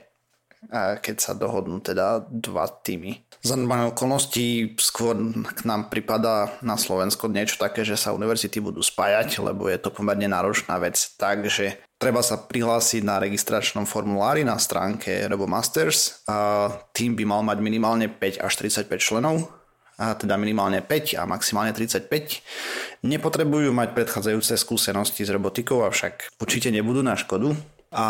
keď 0.72 1.16
sa 1.20 1.32
dohodnú 1.36 1.80
teda 1.84 2.24
dva 2.28 2.66
týmy 2.68 3.24
za 3.44 3.60
normálne 3.60 3.92
okolnosti 3.92 4.72
skôr 4.80 5.12
k 5.44 5.60
nám 5.68 5.92
pripadá 5.92 6.56
na 6.64 6.80
Slovensko 6.80 7.28
niečo 7.28 7.60
také, 7.60 7.84
že 7.84 8.00
sa 8.00 8.16
univerzity 8.16 8.56
budú 8.56 8.80
spájať, 8.80 9.44
lebo 9.44 9.68
je 9.68 9.76
to 9.76 9.92
pomerne 9.92 10.24
náročná 10.24 10.80
vec. 10.80 10.96
Takže 11.20 11.76
treba 12.00 12.24
sa 12.24 12.40
prihlásiť 12.40 13.04
na 13.04 13.20
registračnom 13.20 13.84
formulári 13.84 14.48
na 14.48 14.56
stránke 14.56 15.28
Robo 15.28 15.44
Masters. 15.44 16.24
A 16.24 16.72
tým 16.96 17.12
by 17.12 17.24
mal 17.28 17.44
mať 17.44 17.60
minimálne 17.60 18.08
5 18.08 18.40
až 18.40 18.52
35 18.64 18.96
členov 18.96 19.52
a 20.00 20.16
teda 20.16 20.40
minimálne 20.40 20.80
5 20.80 21.20
a 21.20 21.28
maximálne 21.28 21.76
35. 21.76 23.04
Nepotrebujú 23.04 23.76
mať 23.76 23.92
predchádzajúce 23.92 24.56
skúsenosti 24.56 25.20
s 25.20 25.30
robotikou, 25.30 25.84
avšak 25.84 26.32
určite 26.40 26.72
nebudú 26.72 27.04
na 27.04 27.12
škodu 27.12 27.52
a 27.94 28.06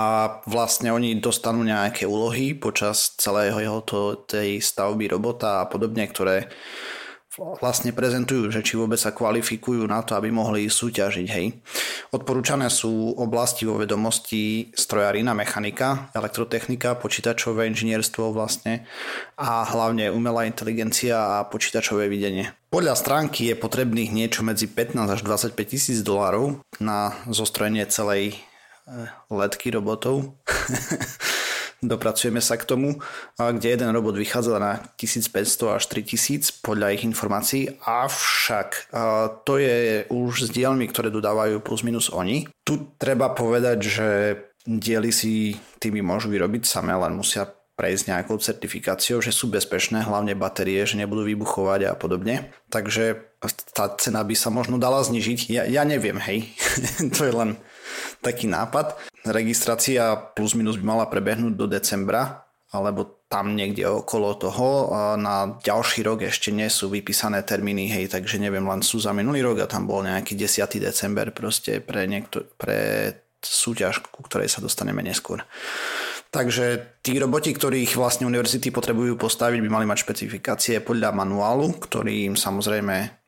vlastne 0.49 0.89
oni 0.89 1.21
dostanú 1.21 1.61
nejaké 1.61 2.09
úlohy 2.09 2.57
počas 2.57 3.13
celého 3.21 3.61
jeho 3.61 3.81
to, 3.85 4.01
tej 4.25 4.65
stavby 4.65 5.13
robota 5.13 5.61
a 5.61 5.69
podobne, 5.69 6.09
ktoré 6.09 6.49
vlastne 7.59 7.91
prezentujú, 7.91 8.51
že 8.51 8.63
či 8.63 8.79
vôbec 8.79 8.99
sa 8.99 9.11
kvalifikujú 9.11 9.83
na 9.91 10.07
to, 10.07 10.15
aby 10.15 10.31
mohli 10.31 10.71
súťažiť. 10.71 11.27
Hej. 11.27 11.59
Odporúčané 12.15 12.71
sú 12.71 13.15
oblasti 13.19 13.67
vo 13.67 13.75
vedomosti 13.75 14.71
strojarina, 14.71 15.35
mechanika, 15.35 16.15
elektrotechnika, 16.15 16.95
počítačové 16.95 17.67
inžinierstvo 17.75 18.31
vlastne 18.31 18.87
a 19.35 19.67
hlavne 19.67 20.15
umelá 20.15 20.47
inteligencia 20.47 21.43
a 21.43 21.47
počítačové 21.51 22.07
videnie. 22.07 22.55
Podľa 22.71 22.95
stránky 22.99 23.51
je 23.51 23.59
potrebných 23.59 24.15
niečo 24.15 24.47
medzi 24.47 24.71
15 24.71 24.99
až 25.07 25.21
25 25.27 25.59
tisíc 25.67 25.99
dolárov 26.07 26.63
na 26.79 27.19
zostrojenie 27.27 27.87
celej 27.91 28.39
letky 29.31 29.71
robotov. 29.73 30.35
Dopracujeme 31.85 32.41
sa 32.41 32.57
k 32.57 32.65
tomu, 32.65 32.97
kde 33.37 33.77
jeden 33.77 33.93
robot 33.93 34.17
vychádza 34.17 34.57
na 34.57 34.81
1500 34.97 35.77
až 35.77 35.85
3000 35.93 36.65
podľa 36.65 36.97
ich 36.97 37.05
informácií, 37.05 37.77
avšak 37.85 38.89
to 39.45 39.61
je 39.61 40.09
už 40.09 40.49
s 40.49 40.51
dielmi, 40.51 40.89
ktoré 40.89 41.13
dodávajú 41.13 41.61
plus 41.61 41.85
minus 41.85 42.09
oni. 42.09 42.49
Tu 42.65 42.89
treba 42.97 43.37
povedať, 43.37 43.79
že 43.85 44.09
diely 44.65 45.13
si 45.13 45.61
tými 45.77 46.01
môžu 46.01 46.33
vyrobiť 46.33 46.65
samé, 46.65 46.97
len 46.97 47.13
musia 47.13 47.53
prejsť 47.75 48.05
nejakou 48.07 48.39
certifikáciou, 48.39 49.19
že 49.19 49.35
sú 49.35 49.51
bezpečné, 49.51 50.07
hlavne 50.07 50.39
batérie, 50.39 50.87
že 50.87 50.95
nebudú 50.95 51.27
vybuchovať 51.27 51.91
a 51.91 51.99
podobne. 51.99 52.55
Takže 52.71 53.19
tá 53.75 53.91
cena 53.99 54.23
by 54.23 54.35
sa 54.39 54.49
možno 54.55 54.79
dala 54.79 55.03
znižiť. 55.03 55.39
Ja, 55.51 55.63
ja 55.67 55.83
neviem, 55.83 56.17
hej. 56.23 56.55
to 57.19 57.27
je 57.27 57.35
len 57.35 57.59
taký 58.25 58.49
nápad. 58.49 58.97
Registrácia 59.25 60.17
plus 60.17 60.55
minus 60.55 60.77
by 60.77 60.85
mala 60.85 61.07
prebehnúť 61.09 61.55
do 61.57 61.67
decembra, 61.69 62.45
alebo 62.75 63.25
tam 63.31 63.55
niekde 63.55 63.87
okolo 63.87 64.35
toho. 64.39 64.91
Na 65.19 65.59
ďalší 65.63 66.07
rok 66.07 66.27
ešte 66.27 66.51
nie 66.51 66.67
sú 66.67 66.91
vypísané 66.91 67.43
termíny, 67.47 67.87
hej, 67.91 68.11
takže 68.11 68.39
neviem, 68.39 68.67
len 68.67 68.83
sú 68.83 68.99
za 68.99 69.15
minulý 69.15 69.43
rok 69.43 69.63
a 69.63 69.71
tam 69.71 69.87
bol 69.87 70.03
nejaký 70.03 70.39
10. 70.39 70.83
december 70.83 71.31
proste 71.31 71.79
pre, 71.79 72.07
niekto, 72.07 72.47
pre 72.59 73.11
súťaž, 73.43 74.03
ku 74.11 74.23
ktorej 74.27 74.51
sa 74.51 74.63
dostaneme 74.63 75.03
neskôr. 75.03 75.43
Takže 76.35 76.99
tí 76.99 77.15
roboti, 77.23 77.55
ktorých 77.55 77.95
vlastne 77.95 78.27
univerzity 78.27 78.75
potrebujú 78.75 79.15
postaviť, 79.15 79.63
by 79.63 79.71
mali 79.71 79.87
mať 79.87 80.03
špecifikácie 80.03 80.83
podľa 80.83 81.15
manuálu, 81.15 81.79
ktorý 81.79 82.27
im 82.27 82.35
samozrejme 82.35 83.24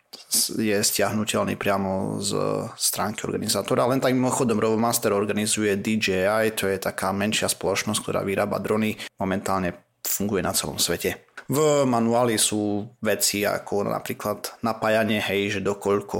je 0.57 0.76
stiahnutelný 0.76 1.57
priamo 1.57 2.22
z 2.22 2.33
stránky 2.76 3.24
organizátora. 3.24 3.88
Len 3.88 4.00
tak 4.02 4.16
mimochodom 4.16 4.61
Robomaster 4.61 5.12
organizuje 5.12 5.76
DJI, 5.79 6.55
to 6.57 6.68
je 6.68 6.79
taká 6.81 7.12
menšia 7.12 7.48
spoločnosť, 7.48 8.00
ktorá 8.02 8.20
vyrába 8.26 8.61
drony. 8.61 8.96
Momentálne 9.20 9.98
funguje 10.02 10.42
na 10.44 10.55
celom 10.55 10.79
svete. 10.79 11.26
V 11.46 11.87
manuáli 11.87 12.38
sú 12.42 12.90
veci 12.98 13.46
ako 13.46 13.87
napríklad 13.87 14.62
napájanie, 14.66 15.22
hej, 15.22 15.59
že 15.59 15.61
dokoľko 15.62 16.18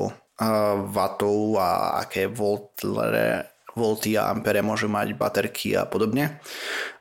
vatov 0.93 1.59
a 1.59 1.99
aké 2.05 2.29
voltle 2.29 3.43
volty 3.77 4.17
a 4.17 4.33
ampere 4.33 4.65
môžu 4.65 4.89
mať 4.89 5.13
baterky 5.13 5.77
a 5.77 5.85
podobne. 5.85 6.41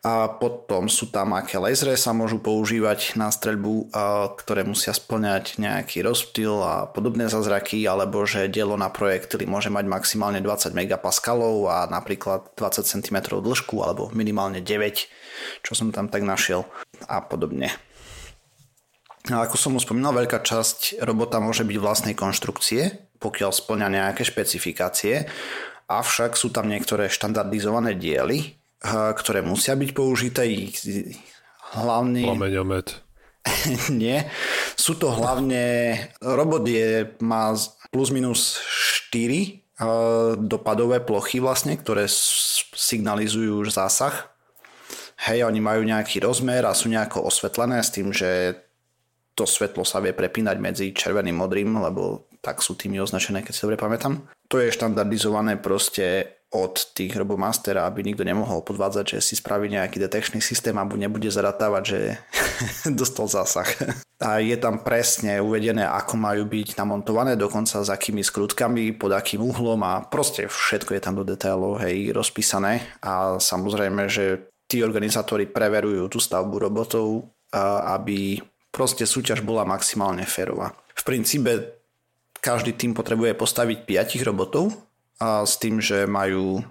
A 0.05 0.29
potom 0.29 0.85
sú 0.85 1.09
tam 1.09 1.33
aké 1.33 1.57
lasery 1.57 1.97
sa 1.97 2.13
môžu 2.13 2.37
používať 2.37 3.17
na 3.17 3.33
streľbu, 3.33 3.89
ktoré 4.37 4.61
musia 4.61 4.93
splňať 4.93 5.57
nejaký 5.57 6.05
rozptyl 6.05 6.61
a 6.61 6.85
podobné 6.85 7.25
zázraky, 7.25 7.89
alebo 7.89 8.21
že 8.29 8.45
dielo 8.45 8.77
na 8.77 8.93
projektily 8.93 9.49
môže 9.49 9.73
mať 9.73 9.89
maximálne 9.89 10.45
20 10.45 10.77
megapaskalov 10.77 11.65
a 11.73 11.77
napríklad 11.89 12.53
20 12.53 12.85
cm 12.85 13.17
dĺžku 13.41 13.81
alebo 13.81 14.13
minimálne 14.13 14.61
9, 14.61 15.65
čo 15.65 15.73
som 15.73 15.89
tam 15.89 16.05
tak 16.05 16.21
našiel 16.21 16.69
a 17.09 17.25
podobne. 17.25 17.73
A 19.33 19.41
ako 19.49 19.57
som 19.57 19.73
už 19.73 19.89
spomínal, 19.89 20.13
veľká 20.13 20.45
časť 20.45 21.01
robota 21.01 21.41
môže 21.41 21.65
byť 21.65 21.77
vlastnej 21.81 22.13
konštrukcie, 22.13 23.09
pokiaľ 23.17 23.49
splňa 23.49 23.89
nejaké 23.89 24.21
špecifikácie 24.21 25.25
avšak 25.89 26.37
sú 26.37 26.53
tam 26.53 26.69
niektoré 26.69 27.09
štandardizované 27.09 27.97
diely, 27.97 28.57
ktoré 28.91 29.41
musia 29.41 29.73
byť 29.73 29.89
použité. 29.91 30.45
Hlavný... 31.73 32.29
Plameňomet. 32.29 33.01
Nie. 34.01 34.29
Sú 34.77 34.95
to 34.95 35.09
hlavne... 35.09 35.97
Robot 36.21 36.63
je, 36.65 37.17
má 37.25 37.57
plus 37.89 38.09
minus 38.13 38.61
4 39.11 39.65
dopadové 40.39 41.03
plochy 41.03 41.43
vlastne, 41.43 41.75
ktoré 41.75 42.07
signalizujú 42.07 43.59
už 43.59 43.75
zásah. 43.75 44.31
Hej, 45.27 45.47
oni 45.47 45.59
majú 45.59 45.83
nejaký 45.83 46.23
rozmer 46.23 46.63
a 46.63 46.75
sú 46.75 46.87
nejako 46.87 47.27
osvetlené 47.27 47.83
s 47.83 47.91
tým, 47.91 48.11
že 48.11 48.55
to 49.35 49.43
svetlo 49.43 49.83
sa 49.83 49.99
vie 49.99 50.15
prepínať 50.15 50.57
medzi 50.59 50.85
červeným 50.95 51.35
modrým, 51.35 51.75
lebo 51.75 52.31
tak 52.39 52.63
sú 52.63 52.79
tými 52.79 53.03
označené, 53.03 53.43
keď 53.43 53.51
si 53.51 53.63
dobre 53.67 53.75
pamätám. 53.75 54.23
To 54.47 54.61
je 54.63 54.71
štandardizované 54.71 55.59
proste 55.59 56.34
od 56.55 56.95
tých 56.95 57.11
robomastera, 57.11 57.83
aby 57.83 58.07
nikto 58.07 58.23
nemohol 58.23 58.63
podvádzať, 58.63 59.17
že 59.17 59.19
si 59.19 59.33
spraví 59.35 59.67
nejaký 59.67 59.99
detekčný 59.99 60.39
systém 60.39 60.75
a 60.79 60.87
nebude 60.87 61.27
zaratávať, 61.27 61.83
že 61.83 61.99
dostal 62.99 63.27
zásah. 63.27 63.67
A 64.23 64.39
je 64.39 64.55
tam 64.55 64.79
presne 64.79 65.43
uvedené, 65.43 65.83
ako 65.83 66.15
majú 66.15 66.47
byť 66.47 66.79
namontované, 66.79 67.35
dokonca 67.35 67.83
s 67.83 67.89
akými 67.91 68.23
skrutkami, 68.23 68.95
pod 68.95 69.11
akým 69.11 69.43
uhlom 69.43 69.83
a 69.83 70.07
proste 70.07 70.47
všetko 70.47 70.95
je 70.95 71.01
tam 71.03 71.19
do 71.19 71.27
detailov 71.27 71.83
hej, 71.83 72.15
rozpísané 72.15 72.79
a 73.03 73.35
samozrejme, 73.35 74.07
že 74.07 74.47
tí 74.71 74.79
organizátori 74.81 75.45
preverujú 75.45 76.07
tú 76.07 76.19
stavbu 76.23 76.55
robotov, 76.57 77.27
aby 77.91 78.39
proste 78.71 79.03
súťaž 79.03 79.43
bola 79.43 79.67
maximálne 79.67 80.23
férová. 80.23 80.71
V 80.95 81.03
princípe 81.03 81.75
každý 82.39 82.75
tým 82.77 82.93
potrebuje 82.93 83.33
postaviť 83.33 83.77
5 83.87 84.27
robotov 84.27 84.69
a 85.19 85.47
s 85.47 85.56
tým, 85.60 85.80
že 85.80 86.04
majú 86.06 86.63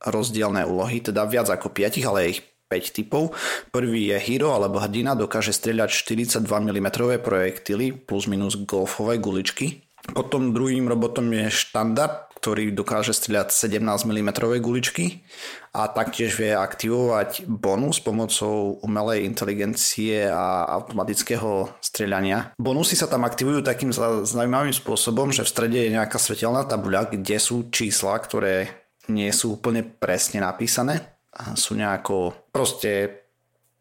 rozdielne 0.00 0.64
úlohy, 0.64 1.00
teda 1.00 1.24
viac 1.28 1.48
ako 1.48 1.72
5, 1.72 2.08
ale 2.08 2.36
ich 2.36 2.40
5 2.66 2.96
typov. 2.96 3.32
Prvý 3.70 4.10
je 4.10 4.18
Hero 4.18 4.52
alebo 4.52 4.82
hrdina, 4.82 5.14
dokáže 5.14 5.54
strieľať 5.54 5.90
42 5.90 6.46
mm 6.46 6.88
projektily 7.22 7.94
plus 7.94 8.26
minus 8.26 8.58
golfové 8.58 9.22
guličky. 9.22 9.86
Potom 10.14 10.54
druhým 10.54 10.86
robotom 10.86 11.26
je 11.34 11.50
štandard, 11.50 12.25
ktorý 12.46 12.70
dokáže 12.70 13.10
strieľať 13.10 13.50
17 13.50 13.82
mm 14.06 14.30
guličky 14.62 15.26
a 15.74 15.90
taktiež 15.90 16.38
vie 16.38 16.54
aktivovať 16.54 17.50
bonus 17.50 17.98
pomocou 17.98 18.78
umelej 18.86 19.26
inteligencie 19.26 20.30
a 20.30 20.62
automatického 20.78 21.74
strieľania. 21.82 22.54
Bonusy 22.54 22.94
sa 22.94 23.10
tam 23.10 23.26
aktivujú 23.26 23.66
takým 23.66 23.90
zaujímavým 24.22 24.70
spôsobom, 24.70 25.34
že 25.34 25.42
v 25.42 25.50
strede 25.50 25.78
je 25.82 25.98
nejaká 25.98 26.22
svetelná 26.22 26.62
tabuľa, 26.62 27.18
kde 27.18 27.34
sú 27.42 27.66
čísla, 27.74 28.14
ktoré 28.22 28.70
nie 29.10 29.34
sú 29.34 29.58
úplne 29.58 29.82
presne 29.82 30.38
napísané 30.38 31.16
sú 31.54 31.76
nejako 31.76 32.32
proste 32.48 33.22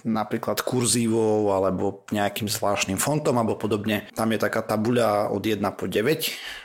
napríklad 0.05 0.61
kurzívou 0.61 1.49
alebo 1.49 2.05
nejakým 2.13 2.45
zvláštnym 2.45 3.01
fontom 3.01 3.41
alebo 3.41 3.57
podobne. 3.57 4.05
Tam 4.13 4.29
je 4.29 4.37
taká 4.37 4.61
tabuľa 4.61 5.33
od 5.33 5.41
1 5.41 5.65
po 5.73 5.89
9 5.89 6.29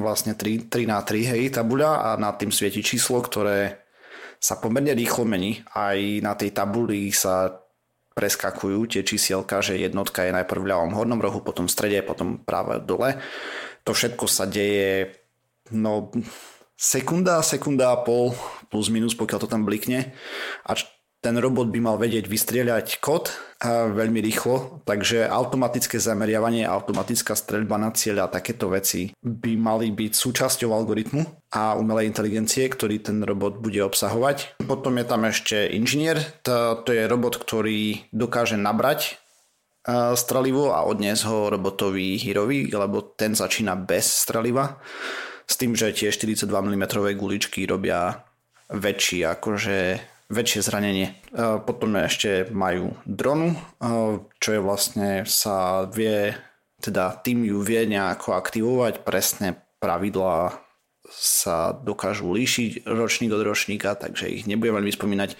vlastne 0.00 0.32
3, 0.32 0.72
3 0.72 0.88
na 0.88 1.04
3 1.04 1.36
hej, 1.36 1.42
tabuľa 1.52 1.90
a 2.00 2.08
nad 2.16 2.40
tým 2.40 2.48
svieti 2.48 2.80
číslo, 2.80 3.20
ktoré 3.20 3.84
sa 4.42 4.56
pomerne 4.58 4.96
rýchlo 4.96 5.28
mení. 5.28 5.60
Aj 5.76 5.98
na 6.24 6.32
tej 6.34 6.50
tabuli 6.50 7.12
sa 7.12 7.62
preskakujú 8.12 8.88
tie 8.88 9.02
čísielka, 9.04 9.64
že 9.64 9.80
jednotka 9.80 10.24
je 10.24 10.36
najprv 10.36 10.60
v 10.60 10.70
ľavom 10.72 10.92
hornom 10.96 11.20
rohu, 11.20 11.40
potom 11.40 11.68
v 11.68 11.74
strede, 11.74 12.00
potom 12.04 12.40
práve 12.40 12.80
dole. 12.84 13.16
To 13.88 13.96
všetko 13.96 14.24
sa 14.28 14.44
deje 14.44 15.16
no 15.72 16.12
sekunda, 16.76 17.40
sekunda 17.40 17.94
a 17.94 18.02
pol 18.02 18.36
plus 18.68 18.92
minus, 18.92 19.16
pokiaľ 19.16 19.38
to 19.40 19.48
tam 19.48 19.64
blikne. 19.64 20.12
A 20.66 20.76
ten 21.22 21.38
robot 21.38 21.70
by 21.70 21.78
mal 21.78 21.96
vedieť 22.02 22.26
vystrieľať 22.26 22.98
kód 22.98 23.30
veľmi 23.62 24.18
rýchlo, 24.18 24.82
takže 24.82 25.22
automatické 25.30 26.02
zameriavanie, 26.02 26.66
automatická 26.66 27.38
streľba 27.38 27.78
na 27.78 27.94
cieľ 27.94 28.26
a 28.26 28.32
takéto 28.34 28.66
veci 28.66 29.14
by 29.22 29.54
mali 29.54 29.94
byť 29.94 30.12
súčasťou 30.18 30.74
algoritmu 30.74 31.54
a 31.54 31.78
umelej 31.78 32.10
inteligencie, 32.10 32.66
ktorý 32.66 32.98
ten 32.98 33.22
robot 33.22 33.62
bude 33.62 33.78
obsahovať. 33.86 34.58
Potom 34.66 34.98
je 34.98 35.06
tam 35.06 35.22
ešte 35.22 35.70
inžinier, 35.70 36.18
to, 36.42 36.82
to 36.82 36.90
je 36.90 37.06
robot, 37.06 37.38
ktorý 37.38 38.10
dokáže 38.10 38.58
nabrať 38.58 39.22
strelivo 40.18 40.74
a 40.74 40.82
odniesť 40.86 41.22
ho 41.26 41.38
robotovi 41.50 42.18
Hirovi, 42.18 42.70
lebo 42.70 43.14
ten 43.14 43.38
začína 43.38 43.78
bez 43.78 44.26
streliva 44.26 44.82
s 45.46 45.54
tým, 45.58 45.74
že 45.78 45.94
tie 45.94 46.10
42 46.10 46.50
mm 46.50 46.84
guličky 47.18 47.66
robia 47.66 48.26
väčší, 48.70 49.26
akože 49.26 49.78
väčšie 50.32 50.64
zranenie. 50.64 51.12
Potom 51.68 51.92
ešte 52.00 52.48
majú 52.48 52.96
dronu, 53.04 53.52
čo 54.40 54.48
je 54.56 54.60
vlastne 54.64 55.28
sa 55.28 55.84
vie, 55.92 56.32
teda 56.80 57.20
tým 57.20 57.44
ju 57.44 57.60
vie 57.60 57.84
nejako 57.84 58.34
aktivovať, 58.34 59.04
presné 59.04 59.60
pravidlá 59.78 60.56
sa 61.12 61.76
dokážu 61.76 62.32
líšiť 62.32 62.88
ročník 62.88 63.30
od 63.36 63.44
ročníka, 63.44 63.92
takže 63.92 64.32
ich 64.32 64.48
nebudem 64.48 64.80
veľmi 64.80 64.92
spomínať 64.96 65.36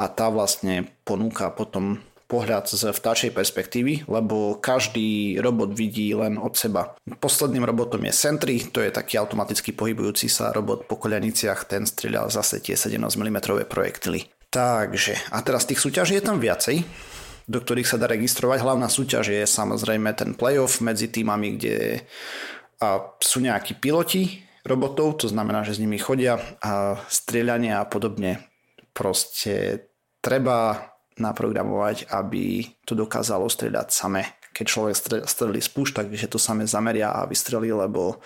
a 0.00 0.08
tá 0.08 0.32
vlastne 0.32 0.88
ponúka 1.04 1.52
potom 1.52 2.00
pohľad 2.30 2.70
z 2.70 2.94
vtáčej 2.94 3.34
perspektívy, 3.34 4.06
lebo 4.06 4.62
každý 4.62 5.42
robot 5.42 5.74
vidí 5.74 6.14
len 6.14 6.38
od 6.38 6.54
seba. 6.54 6.94
Posledným 7.18 7.66
robotom 7.66 8.06
je 8.06 8.14
Sentry, 8.14 8.62
to 8.70 8.78
je 8.78 8.94
taký 8.94 9.18
automaticky 9.18 9.74
pohybujúci 9.74 10.30
sa 10.30 10.54
robot 10.54 10.86
po 10.86 10.94
koľaniciach, 10.94 11.66
ten 11.66 11.82
strieľal 11.82 12.30
zase 12.30 12.62
tie 12.62 12.78
17 12.78 13.02
mm 13.02 13.38
projektily. 13.66 14.30
Takže, 14.54 15.34
a 15.34 15.42
teraz 15.42 15.66
tých 15.66 15.82
súťaží 15.82 16.14
je 16.14 16.26
tam 16.26 16.38
viacej, 16.38 16.86
do 17.50 17.58
ktorých 17.58 17.90
sa 17.90 17.98
dá 17.98 18.06
registrovať. 18.06 18.62
Hlavná 18.62 18.86
súťaž 18.86 19.34
je 19.34 19.42
samozrejme 19.42 20.14
ten 20.14 20.38
playoff 20.38 20.78
medzi 20.78 21.10
týmami, 21.10 21.58
kde 21.58 22.06
a 22.80 23.12
sú 23.20 23.44
nejakí 23.44 23.76
piloti 23.76 24.40
robotov, 24.64 25.20
to 25.20 25.26
znamená, 25.28 25.60
že 25.68 25.76
s 25.76 25.82
nimi 25.84 26.00
chodia 26.00 26.40
a 26.64 26.96
strieľanie 27.12 27.76
a 27.76 27.84
podobne. 27.84 28.40
Proste 28.96 29.84
treba 30.24 30.88
naprogramovať, 31.20 32.08
aby 32.08 32.64
to 32.88 32.96
dokázalo 32.96 33.46
strieľať 33.46 33.88
same. 33.92 34.24
Keď 34.50 34.64
človek 34.66 34.94
strelí 35.28 35.60
spúšť, 35.62 36.02
takže 36.02 36.32
to 36.32 36.40
same 36.40 36.66
zameria 36.66 37.14
a 37.14 37.28
vystrelí, 37.28 37.70
lebo 37.70 38.18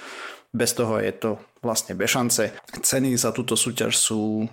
bez 0.54 0.72
toho 0.72 1.02
je 1.02 1.12
to 1.12 1.30
vlastne 1.60 1.98
bez 1.98 2.14
šance. 2.14 2.54
Ceny 2.80 3.18
za 3.18 3.34
túto 3.34 3.58
súťaž 3.58 3.98
sú 3.98 4.46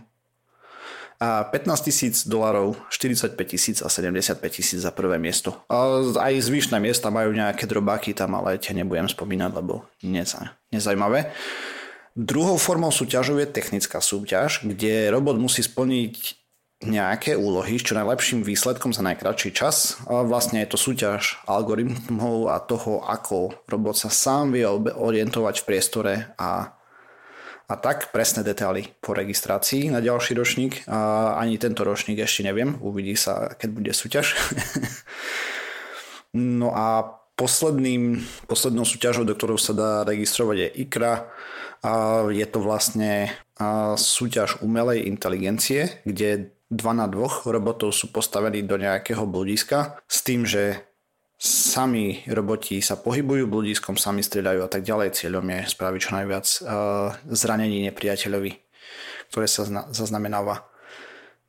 15 1.22 1.54
tisíc 1.86 2.26
dolarov, 2.26 2.82
45 2.90 3.38
tisíc 3.46 3.78
a 3.86 3.94
75 3.94 4.42
tisíc 4.50 4.82
za 4.82 4.90
prvé 4.90 5.22
miesto. 5.22 5.54
Aj 5.70 6.34
zvyšné 6.34 6.82
miesta 6.82 7.14
majú 7.14 7.30
nejaké 7.38 7.70
drobáky 7.70 8.18
tam, 8.18 8.34
ale 8.42 8.58
tie 8.58 8.74
nebudem 8.74 9.06
spomínať, 9.06 9.52
lebo 9.54 9.86
nezaujímavé. 10.74 11.30
Druhou 12.18 12.58
formou 12.58 12.90
súťažov 12.90 13.38
je 13.38 13.54
technická 13.54 14.02
súťaž, 14.02 14.66
kde 14.66 15.14
robot 15.14 15.38
musí 15.38 15.62
splniť 15.62 16.41
nejaké 16.82 17.38
úlohy 17.38 17.78
s 17.78 17.86
čo 17.86 17.94
najlepším 17.94 18.42
výsledkom 18.42 18.90
za 18.90 19.06
najkračší 19.06 19.54
čas. 19.54 20.02
Vlastne 20.06 20.66
je 20.66 20.70
to 20.74 20.78
súťaž 20.82 21.38
algoritmov 21.46 22.50
a 22.50 22.58
toho, 22.58 23.06
ako 23.06 23.54
robot 23.70 23.96
sa 23.98 24.10
sám 24.10 24.58
vie 24.58 24.66
orientovať 24.66 25.62
v 25.62 25.68
priestore 25.68 26.14
a, 26.42 26.74
a 27.70 27.74
tak 27.78 28.10
presné 28.10 28.42
detaily 28.42 28.90
po 28.98 29.14
registrácii 29.14 29.94
na 29.94 30.02
ďalší 30.02 30.34
ročník. 30.34 30.82
A 30.90 31.34
ani 31.38 31.62
tento 31.62 31.86
ročník 31.86 32.18
ešte 32.18 32.42
neviem, 32.42 32.74
uvidí 32.82 33.14
sa, 33.14 33.54
keď 33.54 33.70
bude 33.70 33.92
súťaž. 33.94 34.34
no 36.34 36.74
a 36.74 37.06
posledným, 37.38 38.22
poslednou 38.50 38.86
súťažou, 38.86 39.26
do 39.26 39.38
ktorou 39.38 39.58
sa 39.62 39.74
dá 39.78 39.92
registrovať 40.02 40.58
je 40.58 40.68
IKRA. 40.90 41.30
A 41.82 42.26
je 42.30 42.46
to 42.46 42.62
vlastne 42.62 43.34
súťaž 43.98 44.62
umelej 44.62 45.10
inteligencie, 45.10 46.02
kde 46.06 46.54
dva 46.72 46.96
na 46.96 47.06
dvoch 47.12 47.44
robotov 47.44 47.92
sú 47.92 48.16
postavení 48.16 48.64
do 48.64 48.80
nejakého 48.80 49.28
bludiska 49.28 50.00
s 50.08 50.24
tým, 50.24 50.48
že 50.48 50.88
sami 51.42 52.24
roboti 52.32 52.80
sa 52.80 52.96
pohybujú 52.96 53.50
bludiskom, 53.50 54.00
sami 54.00 54.24
strieľajú 54.24 54.60
a 54.64 54.70
tak 54.72 54.88
ďalej. 54.88 55.18
Cieľom 55.18 55.44
je 55.52 55.60
spraviť 55.68 56.00
čo 56.00 56.12
najviac 56.16 56.46
uh, 56.64 57.12
zranení 57.34 57.84
nepriateľovi, 57.92 58.52
ktoré 59.34 59.46
sa 59.50 59.66
zaznamenáva. 59.90 60.70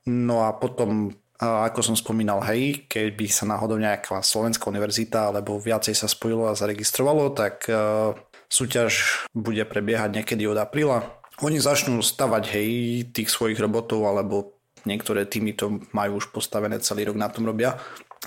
No 0.09 0.49
a 0.49 0.57
potom, 0.57 1.13
uh, 1.13 1.69
ako 1.69 1.93
som 1.93 1.95
spomínal, 1.95 2.41
hej, 2.49 2.89
keby 2.89 3.29
sa 3.29 3.45
náhodou 3.45 3.77
nejaká 3.77 4.25
slovenská 4.25 4.73
univerzita 4.73 5.29
alebo 5.29 5.61
viacej 5.61 5.95
sa 5.95 6.09
spojilo 6.09 6.49
a 6.49 6.59
zaregistrovalo, 6.59 7.37
tak 7.37 7.69
uh, 7.69 8.17
súťaž 8.49 9.23
bude 9.37 9.63
prebiehať 9.69 10.09
niekedy 10.19 10.49
od 10.49 10.57
apríla. 10.57 11.05
Oni 11.45 11.61
začnú 11.61 12.01
stavať 12.01 12.49
hej, 12.49 12.71
tých 13.13 13.29
svojich 13.29 13.61
robotov 13.61 14.09
alebo 14.09 14.62
Niektoré 14.83 15.27
týmy 15.27 15.55
to 15.55 15.83
majú 15.95 16.19
už 16.19 16.35
postavené, 16.35 16.83
celý 16.83 17.07
rok 17.07 17.17
na 17.19 17.31
tom 17.31 17.47
robia. 17.47 17.79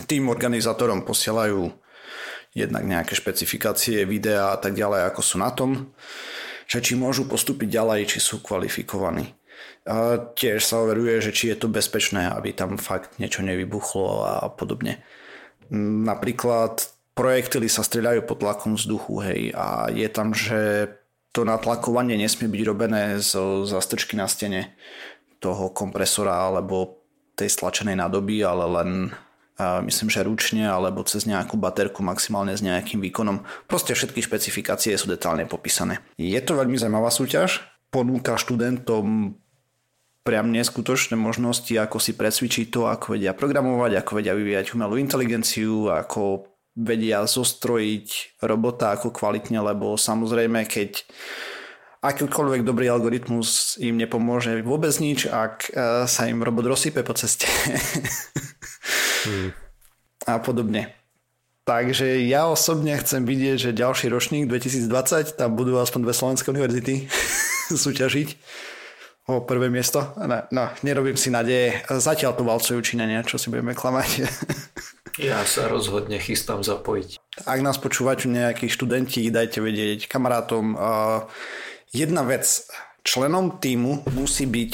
Tým 0.08 0.32
organizátorom 0.32 1.04
posielajú 1.04 1.72
jednak 2.56 2.84
nejaké 2.88 3.13
špecifikácie, 3.15 4.08
videá 4.08 4.56
a 4.56 4.58
tak 4.58 4.76
ďalej, 4.80 5.12
ako 5.12 5.22
sú 5.22 5.36
na 5.44 5.52
tom, 5.52 5.91
že 6.65 6.80
či 6.80 6.96
môžu 6.96 7.28
postúpiť 7.28 7.68
ďalej, 7.68 8.15
či 8.15 8.20
sú 8.24 8.39
kvalifikovaní. 8.39 9.36
A 9.86 10.18
tiež 10.18 10.63
sa 10.63 10.82
overuje, 10.82 11.20
že 11.22 11.36
či 11.36 11.52
je 11.52 11.60
to 11.60 11.68
bezpečné, 11.68 12.32
aby 12.32 12.56
tam 12.56 12.80
fakt 12.80 13.20
niečo 13.20 13.44
nevybuchlo 13.44 14.08
a 14.24 14.48
podobne. 14.50 15.04
Napríklad 15.70 16.89
projektily 17.13 17.68
sa 17.68 17.84
strieľajú 17.84 18.26
pod 18.26 18.41
tlakom 18.41 18.80
vzduchu, 18.80 19.13
hej, 19.24 19.41
a 19.54 19.91
je 19.91 20.08
tam, 20.10 20.32
že 20.32 20.89
to 21.36 21.44
natlakovanie 21.44 22.15
nesmie 22.15 22.48
byť 22.48 22.62
robené 22.63 23.20
zo 23.20 23.68
zastrčky 23.68 24.15
na 24.15 24.24
stene 24.24 24.72
toho 25.45 25.69
kompresora 25.69 26.49
alebo 26.49 27.05
tej 27.38 27.53
stlačenej 27.53 28.01
nádoby, 28.01 28.41
ale 28.41 28.65
len 28.65 28.89
myslím, 29.60 30.10
že 30.10 30.25
ručne 30.25 30.65
alebo 30.65 31.05
cez 31.05 31.29
nejakú 31.29 31.55
baterku 31.55 32.01
maximálne 32.01 32.58
s 32.58 32.65
nejakým 32.65 32.97
výkonom. 32.99 33.45
Proste 33.69 33.93
všetky 33.93 34.25
špecifikácie 34.25 34.97
sú 34.97 35.05
detálne 35.05 35.45
popísané. 35.45 36.01
Je 36.17 36.41
to 36.41 36.58
veľmi 36.58 36.75
zaujímavá 36.75 37.13
súťaž, 37.13 37.62
ponúka 37.93 38.36
študentom 38.36 39.38
priam 40.26 40.49
neskutočné 40.49 41.13
možnosti, 41.13 41.70
ako 41.70 42.01
si 42.01 42.17
presvičiť 42.17 42.74
to, 42.74 42.89
ako 42.89 43.13
vedia 43.13 43.38
programovať, 43.38 44.01
ako 44.01 44.11
vedia 44.17 44.34
vyvíjať 44.34 44.74
umelú 44.74 44.97
inteligenciu, 44.97 45.93
ako 45.93 46.49
vedia 46.76 47.24
zostrojiť 47.24 48.41
robota 48.43 48.91
ako 48.97 49.13
kvalitne, 49.13 49.61
lebo 49.61 49.95
samozrejme, 49.95 50.65
keď 50.65 51.05
akýkoľvek 52.10 52.62
dobrý 52.62 52.89
algoritmus 52.89 53.78
im 53.82 53.97
nepomôže 53.97 54.62
vôbec 54.62 54.93
nič, 55.01 55.26
ak 55.26 55.74
e, 55.74 56.06
sa 56.06 56.22
im 56.30 56.45
robot 56.45 56.70
rozsype 56.70 57.01
po 57.01 57.18
ceste. 57.18 57.49
hmm. 59.28 59.49
A 60.30 60.38
podobne. 60.41 60.93
Takže 61.66 62.22
ja 62.30 62.45
osobne 62.45 62.93
chcem 63.01 63.26
vidieť, 63.26 63.58
že 63.58 63.72
ďalší 63.74 64.14
ročník 64.14 64.45
2020, 64.45 65.34
tam 65.34 65.58
budú 65.58 65.82
aspoň 65.82 65.99
dve 66.06 66.14
slovenské 66.14 66.47
univerzity 66.53 67.10
súťažiť, 67.86 68.38
o 69.26 69.41
prvé 69.41 69.74
miesto. 69.74 70.14
No, 70.22 70.45
no, 70.53 70.70
nerobím 70.86 71.18
si 71.18 71.34
nadeje. 71.34 71.82
Zatiaľ 71.89 72.38
to 72.38 72.45
valcujú 72.45 72.78
Číňania, 72.86 73.26
čo 73.26 73.41
si 73.41 73.49
budeme 73.49 73.74
klamať. 73.74 74.10
Ja 75.16 75.47
sa 75.47 75.72
rozhodne 75.72 76.20
chystám 76.20 76.60
zapojiť. 76.60 77.39
Ak 77.47 77.64
nás 77.64 77.80
počúvajú 77.80 78.28
nejakí 78.28 78.68
študenti, 78.68 79.24
dajte 79.32 79.64
vedieť 79.64 80.12
kamarátom. 80.12 80.76
Jedna 81.96 82.28
vec, 82.28 82.43
členom 83.08 83.56
týmu 83.56 84.04
musí 84.12 84.43
byť, 84.43 84.72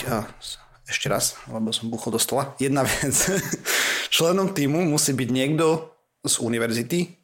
ešte 0.90 1.06
raz, 1.06 1.38
lebo 1.46 1.70
som 1.70 1.94
buchol 1.94 2.18
do 2.18 2.22
stola, 2.22 2.58
jedna 2.58 2.82
vec, 2.82 3.14
členom 4.16 4.50
týmu 4.58 4.82
musí 4.90 5.14
byť 5.14 5.30
niekto 5.30 5.94
z 6.26 6.42
univerzity, 6.42 7.22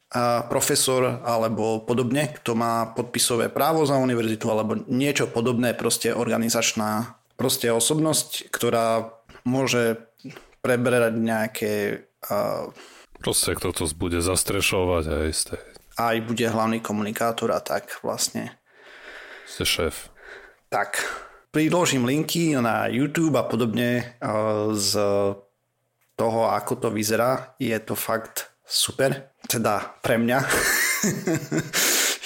profesor 0.54 1.26
alebo 1.26 1.82
podobne, 1.82 2.30
kto 2.30 2.54
má 2.54 2.94
podpisové 2.94 3.50
právo 3.50 3.90
za 3.90 3.98
univerzitu 3.98 4.48
alebo 4.54 4.78
niečo 4.86 5.34
podobné, 5.34 5.74
proste 5.74 6.14
organizačná 6.14 7.18
proste 7.34 7.74
osobnosť, 7.74 8.54
ktorá 8.54 9.18
môže 9.50 9.98
preberať 10.62 11.14
nejaké... 11.18 11.74
Uh, 12.22 12.70
proste 13.18 13.58
kto 13.58 13.74
to 13.74 13.84
bude 13.98 14.22
zastrešovať 14.22 15.04
a 15.10 15.16
isté. 15.26 15.58
Aj 15.98 16.18
bude 16.22 16.46
hlavný 16.46 16.86
komunikátor 16.86 17.50
a 17.50 17.60
tak 17.60 17.98
vlastne. 18.06 18.58
Ste 19.48 19.64
šéf. 19.64 20.12
Tak, 20.68 21.00
priložím 21.56 22.04
linky 22.04 22.52
na 22.60 22.92
YouTube 22.92 23.40
a 23.40 23.48
podobne 23.48 24.20
uh, 24.20 24.76
z 24.76 25.00
toho, 26.20 26.52
ako 26.52 26.76
to 26.76 26.90
vyzerá. 26.92 27.56
Je 27.56 27.80
to 27.80 27.96
fakt 27.96 28.52
super, 28.68 29.32
teda 29.48 29.96
pre 30.04 30.20
mňa. 30.20 30.40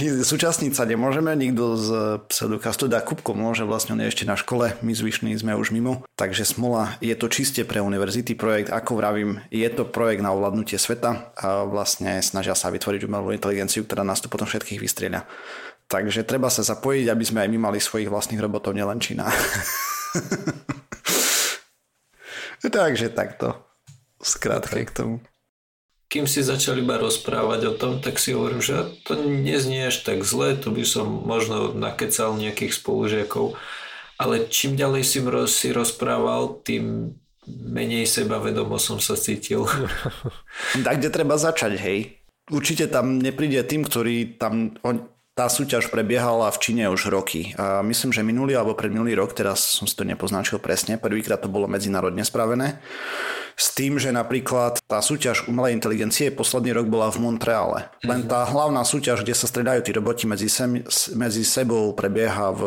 Súčasniť 0.02 0.74
sa 0.74 0.90
nemôžeme, 0.90 1.30
nikto 1.38 1.78
z 1.78 1.90
pseudokastu 2.26 2.90
dá 2.90 3.06
Kupko 3.06 3.38
môže, 3.38 3.70
vlastne 3.70 3.94
on 3.94 4.02
je 4.02 4.10
ešte 4.10 4.26
na 4.26 4.34
škole, 4.34 4.74
my 4.82 4.98
zvyšní 4.98 5.38
sme 5.38 5.54
už 5.54 5.70
mimo. 5.70 6.02
Takže 6.18 6.42
Smola, 6.42 6.98
je 7.06 7.14
to 7.14 7.30
čiste 7.30 7.62
pre 7.70 7.86
univerzity 7.86 8.34
projekt, 8.34 8.74
ako 8.74 8.98
vravím, 8.98 9.46
je 9.54 9.70
to 9.70 9.86
projekt 9.86 10.26
na 10.26 10.34
ovládnutie 10.34 10.82
sveta 10.82 11.30
a 11.38 11.70
vlastne 11.70 12.18
snažia 12.26 12.58
sa 12.58 12.74
vytvoriť 12.74 13.06
umelú 13.06 13.30
inteligenciu, 13.30 13.86
ktorá 13.86 14.02
nás 14.02 14.18
tu 14.18 14.26
potom 14.26 14.50
všetkých 14.50 14.82
vystrieľa. 14.82 15.22
Takže 15.92 16.24
treba 16.24 16.48
sa 16.48 16.64
zapojiť, 16.64 17.12
aby 17.12 17.24
sme 17.28 17.44
aj 17.44 17.50
my 17.52 17.58
mali 17.68 17.84
svojich 17.84 18.08
vlastných 18.08 18.40
robotov, 18.40 18.72
nielen 18.72 19.04
Čína. 19.04 19.28
Takže 22.64 23.12
takto. 23.12 23.60
Skrátke 24.24 24.86
k 24.88 24.92
tomu 24.96 25.20
kým 26.12 26.28
si 26.28 26.44
začal 26.44 26.76
iba 26.84 27.00
rozprávať 27.00 27.72
o 27.72 27.74
tom, 27.80 28.04
tak 28.04 28.20
si 28.20 28.36
hovorím, 28.36 28.60
že 28.60 28.84
to 29.08 29.16
neznie 29.16 29.88
až 29.88 30.04
tak 30.04 30.28
zle, 30.28 30.60
to 30.60 30.68
by 30.68 30.84
som 30.84 31.08
možno 31.08 31.72
nakecal 31.72 32.36
nejakých 32.36 32.76
spolužiakov, 32.76 33.56
ale 34.20 34.52
čím 34.52 34.76
ďalej 34.76 35.08
si, 35.08 35.24
si 35.48 35.68
rozprával, 35.72 36.60
tým 36.68 37.16
menej 37.48 38.12
sebavedomo 38.12 38.76
som 38.76 39.00
sa 39.00 39.16
cítil. 39.16 39.64
tak 40.86 41.00
kde 41.00 41.10
treba 41.16 41.40
začať, 41.40 41.80
hej? 41.80 42.20
Určite 42.52 42.92
tam 42.92 43.24
nepríde 43.24 43.64
tým, 43.64 43.88
ktorý 43.88 44.36
tam... 44.36 44.76
On, 44.84 45.08
tá 45.32 45.48
súťaž 45.48 45.88
prebiehala 45.88 46.52
v 46.52 46.60
Číne 46.60 46.84
už 46.92 47.08
roky. 47.08 47.56
A 47.56 47.80
myslím, 47.88 48.12
že 48.12 48.20
minulý 48.20 48.60
alebo 48.60 48.76
predminulý 48.76 49.16
rok, 49.16 49.32
teraz 49.32 49.64
som 49.64 49.88
si 49.88 49.96
to 49.96 50.04
nepoznačil 50.04 50.60
presne, 50.60 51.00
prvýkrát 51.00 51.40
to 51.40 51.48
bolo 51.48 51.72
medzinárodne 51.72 52.28
spravené. 52.28 52.84
S 53.56 53.72
tým, 53.72 53.96
že 53.96 54.12
napríklad 54.12 54.84
tá 54.84 55.00
súťaž 55.00 55.48
umelej 55.48 55.76
inteligencie 55.76 56.36
posledný 56.36 56.76
rok 56.76 56.88
bola 56.92 57.08
v 57.12 57.24
Montreale. 57.24 57.88
Len 58.04 58.28
tá 58.28 58.44
hlavná 58.44 58.84
súťaž, 58.84 59.24
kde 59.24 59.36
sa 59.36 59.48
stredajú 59.48 59.80
tí 59.88 59.92
roboti 59.96 60.28
medzi, 60.28 60.52
sem, 60.52 60.84
medzi 61.16 61.44
sebou, 61.48 61.96
prebieha 61.96 62.52
v 62.52 62.62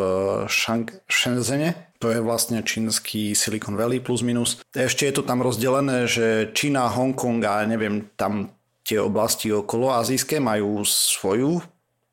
Shang, 0.49 0.89
Shenzhene, 1.09 1.93
to 2.01 2.13
je 2.13 2.21
vlastne 2.21 2.61
čínsky 2.65 3.33
Silicon 3.33 3.77
Valley 3.77 4.01
plus 4.01 4.21
minus. 4.21 4.61
Ešte 4.73 5.09
je 5.09 5.15
to 5.21 5.23
tam 5.25 5.41
rozdelené, 5.41 6.05
že 6.05 6.53
Čína, 6.53 6.89
Hongkong 6.93 7.41
a 7.45 7.65
neviem, 7.65 8.13
tam 8.17 8.53
tie 8.85 9.01
oblasti 9.01 9.49
okolo 9.49 9.97
azijské 9.97 10.37
majú 10.37 10.85
svoju 10.85 11.65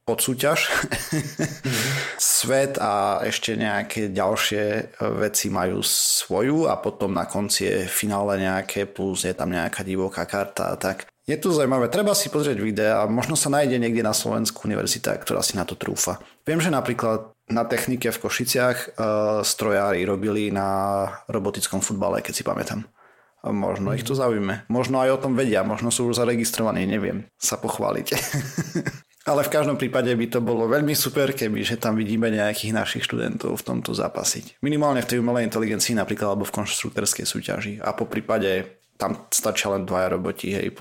podsúťaž. 0.05 0.59
Mm-hmm. 0.67 1.75
Svet 2.41 2.81
a 2.81 3.21
ešte 3.21 3.53
nejaké 3.53 4.09
ďalšie 4.09 4.63
e, 4.65 4.83
veci 5.21 5.53
majú 5.53 5.85
svoju 5.85 6.65
a 6.65 6.77
potom 6.81 7.13
na 7.13 7.29
konci 7.29 7.69
je 7.69 7.77
finále 7.85 8.41
nejaké 8.41 8.89
plus 8.89 9.23
je 9.25 9.33
tam 9.37 9.53
nejaká 9.53 9.85
divoká 9.85 10.25
karta 10.25 10.73
a 10.73 10.75
tak. 10.75 11.05
Je 11.29 11.37
to 11.37 11.53
zaujímavé, 11.53 11.85
treba 11.87 12.17
si 12.17 12.33
pozrieť 12.33 12.57
videa 12.57 13.05
a 13.05 13.05
možno 13.05 13.37
sa 13.37 13.53
nájde 13.53 13.77
niekde 13.77 14.01
na 14.01 14.11
Slovensku 14.11 14.65
univerzita, 14.65 15.13
ktorá 15.21 15.45
si 15.45 15.53
na 15.53 15.69
to 15.69 15.77
trúfa. 15.77 16.17
Viem, 16.49 16.59
že 16.59 16.73
napríklad 16.73 17.37
na 17.45 17.61
technike 17.61 18.09
v 18.09 18.21
Košiciach 18.25 18.77
uh, 18.77 19.45
strojári 19.45 20.01
robili 20.01 20.49
na 20.49 21.05
robotickom 21.29 21.79
futbale, 21.79 22.25
keď 22.25 22.33
si 22.33 22.43
pamätám. 22.43 22.89
A 23.45 23.53
možno 23.53 23.93
ich 23.93 24.05
to 24.05 24.17
zaujíme. 24.17 24.65
Možno 24.69 24.97
aj 24.97 25.17
o 25.17 25.21
tom 25.21 25.33
vedia, 25.37 25.61
možno 25.61 25.93
sú 25.93 26.09
už 26.09 26.17
zaregistrovaní, 26.17 26.89
neviem 26.89 27.29
sa 27.37 27.57
pochváliť. 27.61 28.07
Ale 29.21 29.45
v 29.45 29.53
každom 29.53 29.77
prípade 29.77 30.09
by 30.09 30.27
to 30.33 30.39
bolo 30.41 30.65
veľmi 30.65 30.97
super, 30.97 31.29
keby 31.29 31.61
že 31.61 31.77
tam 31.77 31.93
vidíme 31.93 32.33
nejakých 32.33 32.73
našich 32.73 33.05
študentov 33.05 33.53
v 33.53 33.65
tomto 33.65 33.93
zápasiť. 33.93 34.61
Minimálne 34.65 35.05
v 35.05 35.09
tej 35.13 35.17
umelej 35.21 35.45
inteligencii 35.45 35.93
napríklad 35.93 36.33
alebo 36.33 36.49
v 36.49 36.55
konštruktorskej 36.57 37.25
súťaži. 37.29 37.73
A 37.85 37.93
po 37.93 38.09
prípade 38.09 38.81
tam 38.97 39.29
stačia 39.29 39.73
len 39.73 39.85
dvaja 39.85 40.17
roboti, 40.17 40.53
hej, 40.53 40.73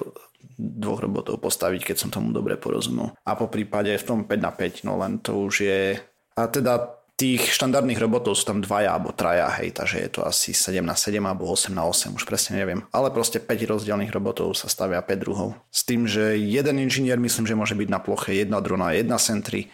dvoch 0.61 1.01
robotov 1.01 1.41
postaviť, 1.41 1.93
keď 1.93 1.97
som 1.97 2.13
tomu 2.13 2.33
dobre 2.33 2.57
porozumel. 2.57 3.17
A 3.25 3.37
po 3.37 3.49
prípade 3.49 3.93
v 3.97 4.05
tom 4.05 4.25
5 4.25 4.41
na 4.41 4.53
5, 4.53 4.89
no 4.89 5.01
len 5.01 5.21
to 5.21 5.37
už 5.41 5.65
je... 5.65 5.97
A 6.37 6.49
teda 6.49 7.00
tých 7.21 7.53
štandardných 7.53 8.01
robotov 8.01 8.33
sú 8.33 8.49
tam 8.49 8.65
dvaja 8.65 8.97
alebo 8.97 9.13
traja, 9.13 9.53
hej, 9.61 9.77
takže 9.77 10.01
je 10.01 10.09
to 10.09 10.21
asi 10.25 10.57
7 10.57 10.81
na 10.81 10.97
7 10.97 11.21
alebo 11.21 11.45
8 11.53 11.69
na 11.69 11.85
8, 11.85 12.17
už 12.17 12.25
presne 12.25 12.57
neviem. 12.57 12.81
Ale 12.97 13.13
proste 13.13 13.37
5 13.37 13.53
rozdielných 13.77 14.09
robotov 14.09 14.57
sa 14.57 14.73
stavia 14.73 15.05
5 15.05 15.21
druhov. 15.21 15.53
S 15.69 15.85
tým, 15.85 16.09
že 16.09 16.41
jeden 16.41 16.81
inžinier 16.81 17.21
myslím, 17.21 17.45
že 17.45 17.53
môže 17.53 17.77
byť 17.77 17.89
na 17.93 18.01
ploche 18.01 18.33
jedna 18.33 18.65
drona, 18.65 18.97
jedna 18.97 19.21
sentry 19.21 19.69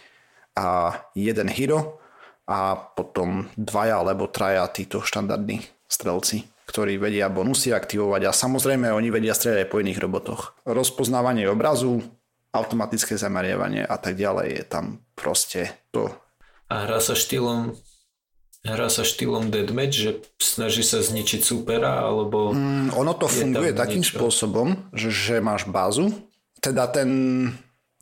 a 0.58 0.98
jeden 1.14 1.46
hero 1.46 2.02
a 2.50 2.74
potom 2.74 3.46
dvaja 3.54 4.02
alebo 4.02 4.26
traja 4.26 4.66
títo 4.66 5.06
štandardní 5.06 5.62
strelci 5.86 6.50
ktorí 6.66 6.98
vedia 6.98 7.30
bonusy 7.30 7.70
aktivovať 7.70 8.26
a 8.26 8.34
samozrejme 8.34 8.90
oni 8.90 9.08
vedia 9.14 9.38
strieľať 9.38 9.70
po 9.70 9.78
iných 9.78 10.02
robotoch. 10.02 10.58
Rozpoznávanie 10.66 11.46
obrazu, 11.46 12.02
automatické 12.50 13.14
zameriavanie 13.14 13.86
a 13.86 13.96
tak 14.02 14.18
ďalej 14.18 14.48
je 14.50 14.64
tam 14.66 14.98
proste 15.14 15.70
to 15.94 16.10
a 16.66 16.74
hrá 16.86 16.98
sa 16.98 17.14
štýlom 17.14 17.74
hrá 18.66 18.90
sa 18.90 19.06
štýlom 19.06 19.48
deadmatch, 19.48 19.94
že 19.94 20.10
snaží 20.42 20.82
sa 20.82 20.98
zničiť 20.98 21.40
supera, 21.46 22.02
alebo... 22.02 22.50
Mm, 22.50 22.98
ono 22.98 23.14
to 23.14 23.30
funguje 23.30 23.70
takým 23.70 24.02
niečo? 24.02 24.18
spôsobom, 24.18 24.90
že, 24.90 25.14
že 25.14 25.36
máš 25.38 25.70
bázu, 25.70 26.10
teda 26.58 26.90
ten, 26.90 27.10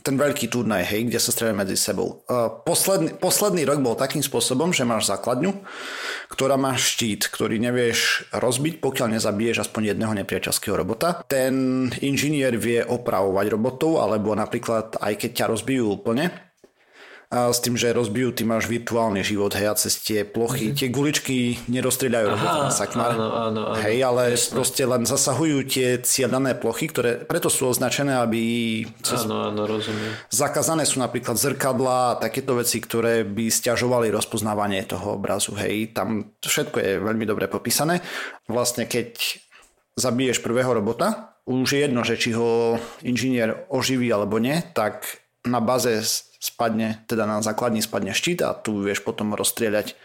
ten 0.01 0.15
veľký 0.17 0.49
turnaj, 0.49 0.89
hej, 0.89 1.13
kde 1.13 1.21
sa 1.21 1.37
strieľajú 1.37 1.61
medzi 1.61 1.77
sebou. 1.77 2.25
Uh, 2.25 2.49
posledný, 2.65 3.13
posledný 3.21 3.69
rok 3.69 3.85
bol 3.85 3.93
takým 3.93 4.25
spôsobom, 4.25 4.73
že 4.73 4.89
máš 4.89 5.13
základňu, 5.13 5.53
ktorá 6.33 6.57
má 6.57 6.73
štít, 6.81 7.29
ktorý 7.29 7.61
nevieš 7.61 8.33
rozbiť, 8.33 8.81
pokiaľ 8.81 9.21
nezabiješ 9.21 9.69
aspoň 9.69 9.93
jedného 9.93 10.17
nepriateľského 10.25 10.73
robota. 10.73 11.21
Ten 11.29 11.89
inžinier 12.01 12.57
vie 12.57 12.81
opravovať 12.81 13.47
robotov, 13.53 14.01
alebo 14.01 14.33
napríklad 14.33 14.97
aj 14.97 15.13
keď 15.21 15.31
ťa 15.45 15.47
rozbijú 15.53 15.93
úplne, 15.93 16.54
a 17.33 17.51
s 17.51 17.59
tým, 17.61 17.75
že 17.75 17.95
rozbijú, 17.95 18.33
ty 18.37 18.43
máš 18.45 18.69
virtuálny 18.69 19.25
život, 19.25 19.53
hej, 19.57 19.67
a 19.71 19.75
cez 19.75 20.01
tie 20.01 20.25
plochy, 20.25 20.71
mm-hmm. 20.71 20.79
tie 20.79 20.89
guličky 20.93 21.37
nerozstrieľajú 21.71 22.27
robota 22.31 22.59
na 22.69 22.73
sakmar. 22.73 23.13
Áno, 23.17 23.29
áno, 23.33 23.63
áno, 23.73 23.81
hej, 23.81 23.97
ale 24.05 24.37
jasné. 24.37 24.53
proste 24.55 24.83
len 24.85 25.03
zasahujú 25.09 25.59
tie 25.67 25.89
cieľané 26.05 26.57
plochy, 26.57 26.89
ktoré 26.89 27.25
preto 27.25 27.49
sú 27.49 27.69
označené, 27.71 28.17
aby... 28.21 28.43
Cez... 29.01 29.25
Áno, 29.25 29.51
áno, 29.51 29.65
rozumiem. 29.65 30.13
Zakázané 30.29 30.85
sú 30.85 31.01
napríklad 31.01 31.41
zrkadla 31.41 32.15
a 32.15 32.19
takéto 32.21 32.59
veci, 32.59 32.79
ktoré 32.79 33.25
by 33.25 33.51
stiažovali 33.51 34.13
rozpoznávanie 34.13 34.85
toho 34.85 35.17
obrazu, 35.17 35.57
hej, 35.57 35.97
tam 35.97 36.37
všetko 36.45 36.77
je 36.81 36.93
veľmi 37.01 37.25
dobre 37.25 37.49
popísané. 37.49 38.05
Vlastne 38.47 38.85
keď 38.85 39.41
zabiješ 39.95 40.43
prvého 40.43 40.75
robota, 40.75 41.35
už 41.45 41.77
je 41.77 41.81
jedno, 41.85 42.01
že 42.03 42.17
či 42.17 42.33
ho 42.33 42.81
inžinier 43.05 43.69
oživí 43.69 44.09
alebo 44.09 44.41
nie, 44.41 44.65
tak 44.73 45.05
na 45.45 45.61
baze 45.61 46.01
spadne, 46.45 47.01
teda 47.09 47.25
na 47.25 47.41
základni 47.41 47.81
spadne 47.81 48.13
štít 48.13 48.45
a 48.45 48.53
tu 48.53 48.85
vieš 48.85 49.01
potom 49.01 49.33
rozstrieľať. 49.33 49.97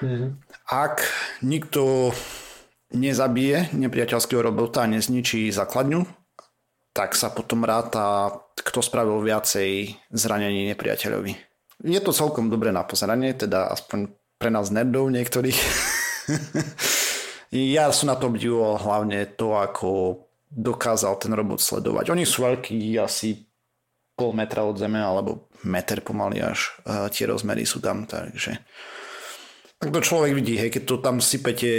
Mm-hmm. 0.00 0.30
Ak 0.72 1.04
nikto 1.44 2.16
nezabije 2.96 3.76
nepriateľského 3.76 4.40
robota 4.40 4.88
a 4.88 4.90
nezničí 4.90 5.52
základňu, 5.52 6.08
tak 6.96 7.12
sa 7.14 7.28
potom 7.30 7.62
ráta, 7.68 8.32
kto 8.56 8.80
spravil 8.80 9.20
viacej 9.20 9.94
zranení 10.10 10.66
nepriateľovi. 10.72 11.32
Je 11.86 12.00
to 12.00 12.16
celkom 12.16 12.48
dobré 12.48 12.72
na 12.72 12.84
pozeranie, 12.84 13.36
teda 13.36 13.68
aspoň 13.72 14.10
pre 14.40 14.48
nás 14.48 14.72
nerdov 14.72 15.12
niektorých. 15.12 15.58
ja 17.76 17.92
som 17.92 18.08
na 18.08 18.16
to 18.16 18.32
obdivoval 18.32 18.80
hlavne 18.80 19.28
to, 19.36 19.54
ako 19.54 19.88
dokázal 20.50 21.20
ten 21.22 21.30
robot 21.30 21.62
sledovať. 21.62 22.10
Oni 22.10 22.26
sú 22.26 22.42
veľkí, 22.42 22.98
asi 22.98 23.46
pol 24.18 24.34
metra 24.34 24.66
od 24.66 24.76
zeme 24.76 25.00
alebo 25.00 25.48
meter 25.64 26.00
pomaly 26.00 26.40
až 26.40 26.76
tie 27.12 27.28
rozmery 27.28 27.68
sú 27.68 27.80
tam, 27.84 28.08
takže 28.08 28.56
Tak 29.80 29.96
to 29.96 30.04
človek 30.04 30.36
vidí, 30.36 30.60
hej, 30.60 30.68
keď 30.68 30.82
to 30.84 30.96
tam 31.00 31.24
sypete 31.24 31.72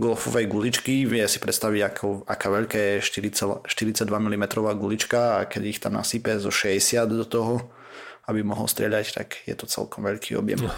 golfovej 0.00 0.48
guličky, 0.48 1.04
vie 1.04 1.20
si 1.28 1.36
predstaviť, 1.44 1.80
ako, 1.84 2.24
aká 2.24 2.48
veľká 2.48 2.78
je 2.80 2.94
40, 3.04 3.68
42 3.68 4.08
mm 4.08 4.44
gulička 4.80 5.36
a 5.36 5.40
keď 5.44 5.62
ich 5.68 5.76
tam 5.76 5.92
nasype 6.00 6.40
zo 6.40 6.48
60 6.48 7.04
do 7.12 7.28
toho, 7.28 7.68
aby 8.32 8.40
mohol 8.40 8.64
strieľať, 8.64 9.06
tak 9.12 9.28
je 9.44 9.52
to 9.52 9.68
celkom 9.68 10.08
veľký 10.08 10.40
objem. 10.40 10.64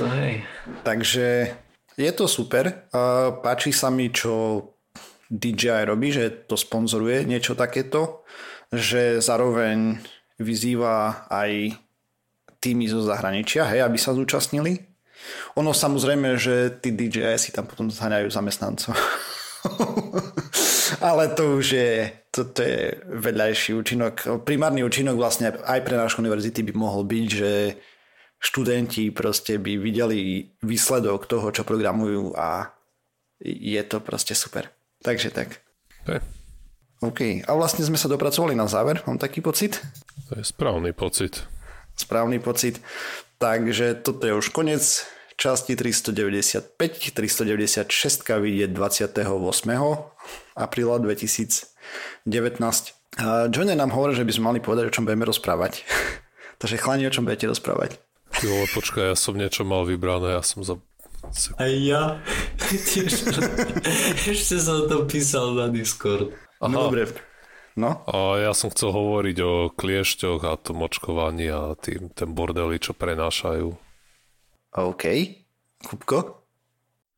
To 0.00 0.08
hej. 0.08 0.42
Takže 0.82 1.54
je 2.00 2.12
to 2.16 2.24
super. 2.26 2.88
Páči 3.44 3.70
sa 3.70 3.92
mi, 3.92 4.08
čo 4.10 4.64
DJI 5.28 5.86
robí, 5.86 6.08
že 6.08 6.48
to 6.48 6.56
sponzoruje 6.56 7.28
niečo 7.28 7.52
takéto, 7.52 8.24
že 8.72 9.20
zároveň 9.20 10.00
vyzýva 10.40 11.26
aj 11.30 11.76
týmy 12.58 12.88
zo 12.88 13.04
zahraničia, 13.04 13.68
hej, 13.68 13.84
aby 13.84 13.98
sa 14.00 14.16
zúčastnili 14.16 14.94
ono 15.54 15.70
samozrejme, 15.72 16.36
že 16.36 16.80
tí 16.82 16.92
DJ 16.92 17.38
si 17.40 17.54
tam 17.54 17.64
potom 17.64 17.88
zhaňajú 17.88 18.28
zamestnancov. 18.30 18.94
Ale 21.08 21.32
to 21.32 21.58
už 21.58 21.66
je, 21.72 21.92
to, 22.28 22.44
to 22.52 22.60
je 22.60 22.80
vedľajší 23.08 23.72
účinok. 23.72 24.44
Primárny 24.44 24.84
účinok 24.84 25.16
vlastne 25.16 25.54
aj 25.54 25.80
pre 25.80 25.96
našu 25.96 26.20
univerzity 26.20 26.60
by 26.60 26.72
mohol 26.76 27.08
byť, 27.08 27.26
že 27.28 27.52
študenti 28.36 29.08
proste 29.08 29.56
by 29.56 29.80
videli 29.80 30.52
výsledok 30.60 31.24
toho, 31.24 31.48
čo 31.48 31.64
programujú 31.64 32.36
a 32.36 32.68
je 33.40 33.80
to 33.88 34.04
proste 34.04 34.36
super. 34.36 34.68
Takže 35.00 35.32
tak. 35.32 35.64
Okay. 36.04 36.20
OK. 37.00 37.20
A 37.48 37.50
vlastne 37.56 37.84
sme 37.84 37.96
sa 37.96 38.12
dopracovali 38.12 38.52
na 38.52 38.68
záver, 38.68 39.00
mám 39.08 39.16
taký 39.16 39.40
pocit? 39.40 39.80
To 40.28 40.38
je 40.38 40.44
správny 40.44 40.92
pocit. 40.92 41.44
Správny 41.94 42.38
pocit. 42.38 42.80
Takže 43.38 43.94
toto 44.00 44.26
je 44.26 44.34
už 44.34 44.48
koniec 44.50 44.82
časti 45.36 45.76
395, 45.76 46.74
396 47.14 48.40
vyjde 48.40 48.66
28. 48.70 49.26
apríla 50.54 50.96
2019. 50.98 51.74
Johnny 53.50 53.74
nám 53.78 53.90
hovorí, 53.94 54.14
že 54.14 54.26
by 54.26 54.32
sme 54.32 54.44
mali 54.54 54.60
povedať, 54.62 54.90
o 54.90 54.94
čom 54.94 55.04
budeme 55.06 55.26
rozprávať. 55.26 55.86
Takže 56.60 56.76
chlani, 56.78 57.06
o 57.06 57.14
čom 57.14 57.26
budete 57.26 57.46
rozprávať? 57.50 57.98
Ty 58.34 58.44
vole, 58.50 58.66
počkaj, 58.74 59.14
ja 59.14 59.16
som 59.18 59.38
niečo 59.38 59.62
mal 59.62 59.86
vybrané, 59.86 60.34
ja 60.34 60.42
som 60.42 60.66
za... 60.66 60.74
Aj 61.58 61.70
ja? 61.70 62.18
Ešte 64.34 64.56
som 64.58 64.90
to 64.90 65.06
písal 65.06 65.54
na 65.54 65.70
Discord. 65.70 66.34
Aha. 66.58 66.70
No 66.70 66.90
dobre. 66.90 67.06
No? 67.74 68.06
A 68.06 68.38
ja 68.38 68.52
som 68.54 68.70
chcel 68.70 68.94
hovoriť 68.94 69.36
o 69.42 69.52
kliešťoch 69.74 70.46
a 70.46 70.54
tom 70.54 70.86
očkovaní 70.86 71.50
a 71.50 71.74
tým, 71.74 72.10
ten 72.14 72.30
bordeli, 72.30 72.78
čo 72.78 72.94
prenášajú. 72.94 73.74
OK. 74.78 75.04
Kupko? 75.82 76.44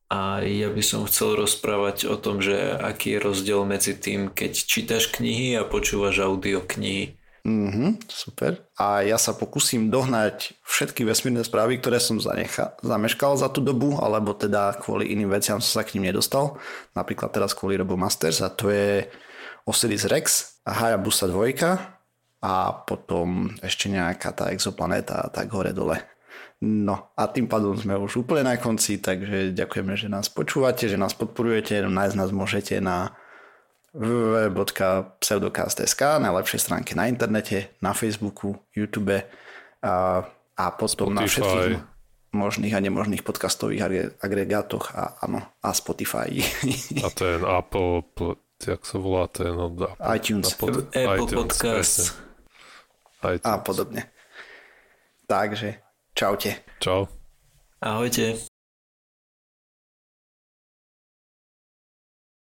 A 0.07 0.39
ja 0.41 0.71
by 0.71 0.83
som 0.87 1.03
chcel 1.05 1.35
rozprávať 1.35 2.07
o 2.07 2.17
tom, 2.17 2.39
že 2.39 2.55
aký 2.79 3.19
je 3.19 3.25
rozdiel 3.27 3.61
medzi 3.67 3.99
tým, 3.99 4.31
keď 4.31 4.53
čítaš 4.55 5.11
knihy 5.11 5.59
a 5.59 5.67
počúvaš 5.67 6.23
audio 6.23 6.63
knihy. 6.63 7.19
Mhm, 7.47 8.11
super. 8.11 8.59
A 8.75 9.07
ja 9.07 9.19
sa 9.23 9.31
pokúsim 9.31 9.87
dohnať 9.87 10.59
všetky 10.67 11.07
vesmírne 11.07 11.47
správy, 11.47 11.79
ktoré 11.79 12.03
som 12.03 12.19
zanecha, 12.19 12.75
zameškal 12.83 13.39
za 13.39 13.47
tú 13.47 13.63
dobu, 13.63 13.99
alebo 14.03 14.35
teda 14.35 14.75
kvôli 14.83 15.15
iným 15.15 15.31
veciam 15.31 15.63
som 15.63 15.79
sa 15.79 15.87
k 15.87 15.95
ním 15.95 16.11
nedostal. 16.11 16.59
Napríklad 16.99 17.31
teraz 17.31 17.55
kvôli 17.55 17.79
Robo 17.79 17.95
Masters 17.95 18.43
a 18.43 18.51
to 18.51 18.71
je 18.75 19.07
Osiris 19.67 20.07
Rex 20.07 20.27
Hayabusa 20.63 21.27
2 21.27 22.47
a 22.47 22.71
potom 22.87 23.51
ešte 23.59 23.91
nejaká 23.91 24.31
tá 24.31 24.55
exoplanéta 24.55 25.27
a 25.27 25.29
tak 25.31 25.51
hore 25.51 25.75
dole. 25.75 25.99
No 26.63 27.11
a 27.19 27.27
tým 27.29 27.51
pádom 27.51 27.77
sme 27.77 28.01
už 28.01 28.25
úplne 28.25 28.49
na 28.49 28.57
konci, 28.57 28.97
takže 29.03 29.53
ďakujeme, 29.53 29.93
že 29.99 30.09
nás 30.09 30.33
počúvate, 30.33 30.89
že 30.89 30.97
nás 30.97 31.13
podporujete, 31.13 31.85
nájsť 31.85 32.17
nás 32.17 32.33
môžete 32.33 32.81
na 32.81 33.13
www.pseudocast.sk, 33.93 36.01
najlepšej 36.01 36.61
stránke 36.61 36.95
na 36.95 37.09
internete, 37.09 37.69
na 37.81 37.93
Facebooku, 37.93 38.57
YouTube 38.73 39.25
a, 39.83 40.23
a 40.57 40.71
potom 40.77 41.13
Spotify. 41.13 41.21
na 41.21 41.27
všetkých 41.27 41.81
možných 42.37 42.77
a 42.77 42.85
nemožných 42.85 43.25
podcastových 43.25 44.13
agregátoch 44.21 44.93
a, 44.93 45.17
áno, 45.25 45.41
a 45.65 45.73
Spotify. 45.73 46.29
A 47.01 47.09
ten 47.09 47.41
Apple, 47.41 48.05
jak 48.65 48.83
sa 48.89 48.97
volá 48.97 49.29
ten? 49.29 49.53
No, 49.53 49.69
iTunes. 50.17 50.57
Apple, 50.57 50.89
Apple 50.89 51.29
iTunes, 51.29 51.37
Podcast. 51.37 51.97
iTunes. 53.21 53.45
A 53.45 53.59
podobne. 53.61 54.03
Takže 55.27 55.83
Čaute. 56.17 56.65
Čau. 56.81 57.05
Ahojte. 57.81 58.56